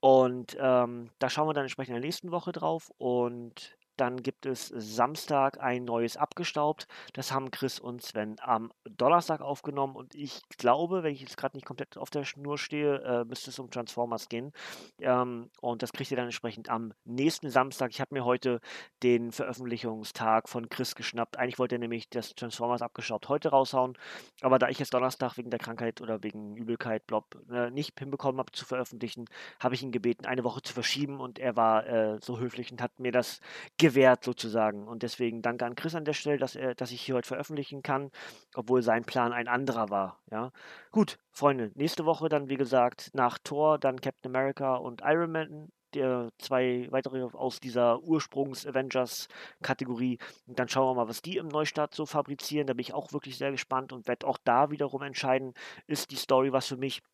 Und 0.00 0.56
ähm, 0.60 1.10
da 1.18 1.30
schauen 1.30 1.48
wir 1.48 1.54
dann 1.54 1.64
entsprechend 1.64 1.96
in 1.96 2.02
der 2.02 2.06
nächsten 2.06 2.30
Woche 2.30 2.52
drauf. 2.52 2.90
Und 2.98 3.76
dann 3.96 4.22
gibt 4.22 4.46
es 4.46 4.68
Samstag 4.68 5.60
ein 5.60 5.84
neues 5.84 6.16
Abgestaubt. 6.16 6.86
Das 7.14 7.32
haben 7.32 7.50
Chris 7.50 7.78
und 7.78 8.02
Sven 8.02 8.36
am 8.40 8.72
Donnerstag 8.84 9.40
aufgenommen. 9.40 9.96
Und 9.96 10.14
ich 10.14 10.42
glaube, 10.58 11.02
wenn 11.02 11.12
ich 11.12 11.20
jetzt 11.20 11.36
gerade 11.36 11.56
nicht 11.56 11.66
komplett 11.66 11.96
auf 11.96 12.10
der 12.10 12.24
Schnur 12.24 12.58
stehe, 12.58 12.96
äh, 13.02 13.24
müsste 13.24 13.50
es 13.50 13.58
um 13.58 13.70
Transformers 13.70 14.28
gehen. 14.28 14.52
Ähm, 15.00 15.50
und 15.60 15.82
das 15.82 15.92
kriegt 15.92 16.10
ihr 16.10 16.16
dann 16.16 16.26
entsprechend 16.26 16.68
am 16.68 16.92
nächsten 17.04 17.50
Samstag. 17.50 17.90
Ich 17.90 18.00
habe 18.00 18.14
mir 18.14 18.24
heute 18.24 18.60
den 19.02 19.32
Veröffentlichungstag 19.32 20.48
von 20.48 20.68
Chris 20.68 20.94
geschnappt. 20.94 21.38
Eigentlich 21.38 21.58
wollte 21.58 21.76
er 21.76 21.80
nämlich 21.80 22.10
das 22.10 22.34
Transformers 22.34 22.82
abgestaubt 22.82 23.28
heute 23.28 23.48
raushauen. 23.48 23.96
Aber 24.42 24.58
da 24.58 24.68
ich 24.68 24.78
jetzt 24.78 24.92
Donnerstag 24.92 25.36
wegen 25.36 25.50
der 25.50 25.58
Krankheit 25.58 26.00
oder 26.00 26.22
wegen 26.22 26.56
Übelkeit, 26.56 27.06
blob, 27.06 27.36
äh, 27.50 27.70
nicht 27.70 27.98
hinbekommen 27.98 28.38
habe 28.38 28.52
zu 28.52 28.64
veröffentlichen, 28.64 29.24
habe 29.60 29.74
ich 29.74 29.82
ihn 29.82 29.92
gebeten, 29.92 30.26
eine 30.26 30.44
Woche 30.44 30.62
zu 30.62 30.74
verschieben. 30.74 31.20
Und 31.20 31.38
er 31.38 31.56
war 31.56 31.86
äh, 31.86 32.18
so 32.20 32.38
höflich 32.38 32.70
und 32.72 32.82
hat 32.82 32.98
mir 32.98 33.12
das 33.12 33.40
gewährt 33.86 34.24
sozusagen. 34.24 34.88
Und 34.88 35.04
deswegen 35.04 35.42
danke 35.42 35.64
an 35.64 35.76
Chris 35.76 35.94
an 35.94 36.04
der 36.04 36.12
Stelle, 36.12 36.38
dass, 36.38 36.56
er, 36.56 36.74
dass 36.74 36.90
ich 36.90 37.02
hier 37.02 37.14
heute 37.14 37.28
veröffentlichen 37.28 37.84
kann, 37.84 38.10
obwohl 38.56 38.82
sein 38.82 39.04
Plan 39.04 39.32
ein 39.32 39.46
anderer 39.46 39.90
war. 39.90 40.18
Ja, 40.28 40.50
gut, 40.90 41.20
Freunde, 41.30 41.70
nächste 41.76 42.04
Woche 42.04 42.28
dann, 42.28 42.48
wie 42.48 42.56
gesagt, 42.56 43.10
nach 43.14 43.38
Thor, 43.38 43.78
dann 43.78 44.00
Captain 44.00 44.34
America 44.34 44.74
und 44.74 45.02
Iron 45.04 45.30
Man 45.30 45.68
der 45.94 46.32
zwei 46.38 46.88
weitere 46.90 47.28
aus 47.32 47.60
dieser 47.60 48.02
Ursprungs-Avengers-Kategorie. 48.02 50.18
Und 50.48 50.58
dann 50.58 50.68
schauen 50.68 50.88
wir 50.88 50.94
mal, 51.02 51.08
was 51.08 51.22
die 51.22 51.36
im 51.36 51.46
Neustart 51.46 51.94
so 51.94 52.06
fabrizieren. 52.06 52.66
Da 52.66 52.74
bin 52.74 52.80
ich 52.80 52.92
auch 52.92 53.12
wirklich 53.12 53.38
sehr 53.38 53.52
gespannt 53.52 53.92
und 53.92 54.08
werde 54.08 54.26
auch 54.26 54.38
da 54.42 54.72
wiederum 54.72 55.02
entscheiden, 55.02 55.54
ist 55.86 56.10
die 56.10 56.16
Story 56.16 56.52
was 56.52 56.66
für 56.66 56.76
mich 56.76 57.04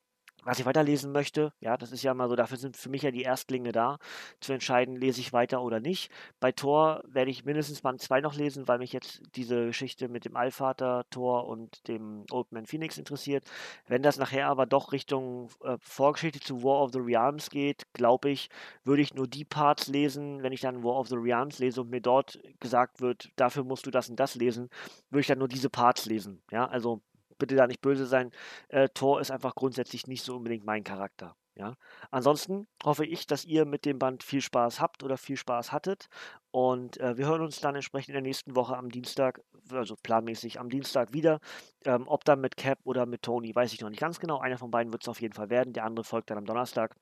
was 0.44 0.58
ich 0.58 0.66
weiterlesen 0.66 1.12
möchte. 1.12 1.52
Ja, 1.60 1.76
das 1.76 1.92
ist 1.92 2.02
ja 2.02 2.14
mal 2.14 2.28
so, 2.28 2.36
dafür 2.36 2.58
sind 2.58 2.76
für 2.76 2.88
mich 2.88 3.02
ja 3.02 3.10
die 3.10 3.22
Erstlinge 3.22 3.72
da, 3.72 3.98
zu 4.40 4.52
entscheiden, 4.52 4.96
lese 4.96 5.20
ich 5.20 5.32
weiter 5.32 5.62
oder 5.62 5.80
nicht. 5.80 6.10
Bei 6.40 6.52
Thor 6.52 7.02
werde 7.06 7.30
ich 7.30 7.44
mindestens 7.44 7.82
Band 7.82 8.00
2 8.00 8.20
noch 8.20 8.34
lesen, 8.34 8.66
weil 8.68 8.78
mich 8.78 8.92
jetzt 8.92 9.22
diese 9.36 9.66
Geschichte 9.66 10.08
mit 10.08 10.24
dem 10.24 10.36
Allvater 10.36 11.04
Thor 11.10 11.46
und 11.46 11.86
dem 11.88 12.24
Old 12.30 12.52
Man 12.52 12.66
Phoenix 12.66 12.98
interessiert. 12.98 13.44
Wenn 13.86 14.02
das 14.02 14.18
nachher 14.18 14.48
aber 14.48 14.66
doch 14.66 14.92
Richtung 14.92 15.48
äh, 15.62 15.76
Vorgeschichte 15.80 16.40
zu 16.40 16.62
War 16.62 16.82
of 16.82 16.92
the 16.92 17.00
Realms 17.00 17.50
geht, 17.50 17.92
glaube 17.92 18.30
ich, 18.30 18.50
würde 18.84 19.02
ich 19.02 19.14
nur 19.14 19.28
die 19.28 19.44
Parts 19.44 19.88
lesen, 19.88 20.42
wenn 20.42 20.52
ich 20.52 20.60
dann 20.60 20.82
War 20.82 20.96
of 20.96 21.08
the 21.08 21.16
Realms 21.16 21.58
lese 21.58 21.80
und 21.80 21.90
mir 21.90 22.00
dort 22.00 22.40
gesagt 22.60 23.00
wird, 23.00 23.30
dafür 23.36 23.64
musst 23.64 23.86
du 23.86 23.90
das 23.90 24.08
und 24.08 24.18
das 24.18 24.34
lesen, 24.34 24.70
würde 25.10 25.20
ich 25.20 25.26
dann 25.26 25.38
nur 25.38 25.48
diese 25.48 25.70
Parts 25.70 26.06
lesen. 26.06 26.42
Ja, 26.50 26.66
also 26.66 27.00
bitte 27.38 27.56
da 27.56 27.66
nicht 27.66 27.80
böse 27.80 28.06
sein. 28.06 28.30
Äh, 28.68 28.88
Thor 28.94 29.20
ist 29.20 29.30
einfach 29.30 29.54
grundsätzlich 29.54 30.06
nicht 30.06 30.24
so 30.24 30.36
unbedingt 30.36 30.64
mein 30.64 30.84
Charakter. 30.84 31.36
Ja. 31.54 31.76
Ansonsten 32.10 32.66
hoffe 32.82 33.04
ich, 33.04 33.26
dass 33.26 33.44
ihr 33.44 33.66
mit 33.66 33.84
dem 33.84 33.98
Band 33.98 34.22
viel 34.22 34.40
Spaß 34.40 34.80
habt 34.80 35.02
oder 35.02 35.18
viel 35.18 35.36
Spaß 35.36 35.70
hattet. 35.70 36.08
Und 36.50 36.98
äh, 36.98 37.16
wir 37.18 37.26
hören 37.26 37.42
uns 37.42 37.60
dann 37.60 37.74
entsprechend 37.74 38.10
in 38.10 38.14
der 38.14 38.22
nächsten 38.22 38.56
Woche 38.56 38.76
am 38.76 38.88
Dienstag, 38.88 39.42
also 39.70 39.96
planmäßig 40.02 40.60
am 40.60 40.70
Dienstag 40.70 41.12
wieder. 41.12 41.40
Ähm, 41.84 42.04
ob 42.06 42.24
dann 42.24 42.40
mit 42.40 42.56
Cap 42.56 42.78
oder 42.84 43.04
mit 43.06 43.22
Tony, 43.22 43.54
weiß 43.54 43.72
ich 43.74 43.80
noch 43.82 43.90
nicht 43.90 44.00
ganz 44.00 44.18
genau. 44.18 44.38
Einer 44.38 44.58
von 44.58 44.70
beiden 44.70 44.92
wird 44.92 45.02
es 45.02 45.08
auf 45.08 45.20
jeden 45.20 45.34
Fall 45.34 45.50
werden. 45.50 45.74
Der 45.74 45.84
andere 45.84 46.04
folgt 46.04 46.30
dann 46.30 46.38
am 46.38 46.46
Donnerstag. 46.46 46.96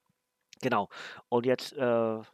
Genau. 0.62 0.90
Und 1.30 1.46
jetzt, 1.46 1.72
äh, 1.72 1.80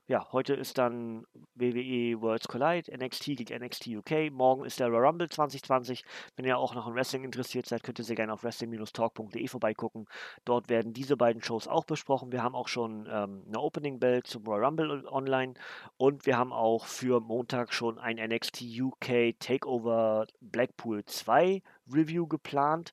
ja, 0.09 0.33
heute 0.33 0.55
ist 0.55 0.79
dann 0.79 1.27
WWE 1.55 2.21
Worlds 2.21 2.49
Collide, 2.49 2.91
NXT 2.93 3.37
gegen 3.37 3.65
NXT 3.65 3.87
UK. 3.87 4.33
Morgen 4.33 4.65
ist 4.65 4.81
der 4.81 4.89
Royal 4.89 5.07
Rumble 5.07 5.29
2020. 5.29 6.05
Wenn 6.35 6.45
ihr 6.45 6.59
auch 6.59 6.75
noch 6.75 6.89
an 6.89 6.95
Wrestling 6.95 7.23
interessiert 7.23 7.67
seid, 7.67 7.85
könnt 7.85 8.01
ihr 8.01 8.05
sehr 8.05 8.17
gerne 8.17 8.33
auf 8.33 8.43
wrestling-talk.de 8.43 9.47
vorbeigucken. 9.47 10.07
Dort 10.45 10.69
werden 10.69 10.93
diese 10.93 11.17
beiden 11.17 11.41
Shows 11.41 11.69
auch 11.69 11.85
besprochen. 11.85 12.33
Wir 12.33 12.43
haben 12.43 12.57
auch 12.57 12.67
schon 12.69 13.07
ähm, 13.09 13.45
eine 13.47 13.61
Opening 13.61 14.01
Bell 14.01 14.25
zum 14.25 14.45
Royal 14.45 14.65
Rumble 14.65 15.07
online 15.07 15.55
und 15.97 16.27
wir 16.27 16.37
haben 16.37 16.53
auch 16.53 16.87
für 16.87 17.21
Montag 17.21 17.73
schon 17.73 17.99
ein 17.99 18.17
NXT 18.17 18.63
UK 18.81 19.39
Takeover 19.39 20.27
Blackpool 20.41 21.05
2 21.05 21.63
Review 21.93 22.27
geplant. 22.27 22.93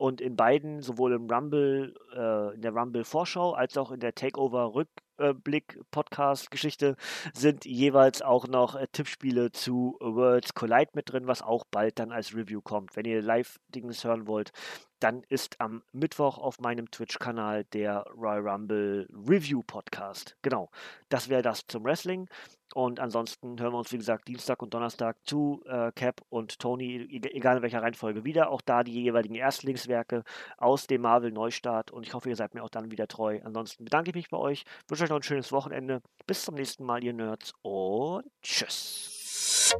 Und 0.00 0.20
in 0.22 0.34
beiden, 0.34 0.80
sowohl 0.80 1.12
im 1.12 1.30
Rumble, 1.30 1.94
äh, 2.16 2.54
in 2.54 2.62
der 2.62 2.72
Rumble-Vorschau 2.72 3.52
als 3.52 3.76
auch 3.76 3.90
in 3.90 4.00
der 4.00 4.14
Takeover-Rückblick-Podcast-Geschichte 4.14 6.96
sind 7.34 7.66
jeweils 7.66 8.22
auch 8.22 8.48
noch 8.48 8.76
äh, 8.76 8.86
Tippspiele 8.90 9.52
zu 9.52 9.98
Worlds 10.00 10.54
Collide 10.54 10.92
mit 10.94 11.12
drin, 11.12 11.26
was 11.26 11.42
auch 11.42 11.66
bald 11.70 11.98
dann 11.98 12.12
als 12.12 12.34
Review 12.34 12.62
kommt. 12.62 12.96
Wenn 12.96 13.04
ihr 13.04 13.20
Live-Dings 13.20 14.04
hören 14.04 14.26
wollt, 14.26 14.52
dann 15.00 15.22
ist 15.28 15.60
am 15.60 15.82
Mittwoch 15.92 16.38
auf 16.38 16.60
meinem 16.60 16.90
Twitch-Kanal 16.90 17.64
der 17.64 18.06
Royal 18.16 18.48
Rumble 18.48 19.06
Review 19.28 19.62
Podcast. 19.66 20.34
Genau, 20.40 20.70
das 21.10 21.28
wäre 21.28 21.42
das 21.42 21.66
zum 21.66 21.84
Wrestling. 21.84 22.26
Und 22.74 23.00
ansonsten 23.00 23.58
hören 23.60 23.72
wir 23.72 23.78
uns, 23.78 23.92
wie 23.92 23.98
gesagt, 23.98 24.28
Dienstag 24.28 24.62
und 24.62 24.72
Donnerstag 24.74 25.16
zu 25.24 25.62
äh, 25.66 25.90
Cap 25.92 26.20
und 26.28 26.58
Tony, 26.58 26.96
e-, 26.96 27.36
egal 27.36 27.56
in 27.56 27.62
welcher 27.62 27.82
Reihenfolge, 27.82 28.24
wieder. 28.24 28.50
Auch 28.50 28.60
da 28.60 28.84
die 28.84 28.92
jeweiligen 28.92 29.34
Erstlingswerke 29.34 30.24
aus 30.56 30.86
dem 30.86 31.02
Marvel 31.02 31.32
Neustart. 31.32 31.90
Und 31.90 32.06
ich 32.06 32.14
hoffe, 32.14 32.28
ihr 32.28 32.36
seid 32.36 32.54
mir 32.54 32.62
auch 32.62 32.68
dann 32.68 32.90
wieder 32.90 33.08
treu. 33.08 33.40
Ansonsten 33.44 33.84
bedanke 33.84 34.10
ich 34.10 34.16
mich 34.16 34.30
bei 34.30 34.38
euch, 34.38 34.64
wünsche 34.88 35.04
euch 35.04 35.10
noch 35.10 35.16
ein 35.16 35.22
schönes 35.22 35.52
Wochenende. 35.52 36.02
Bis 36.26 36.44
zum 36.44 36.54
nächsten 36.54 36.84
Mal, 36.84 37.02
ihr 37.02 37.12
Nerds 37.12 37.52
und 37.62 38.24
tschüss. 38.42 39.74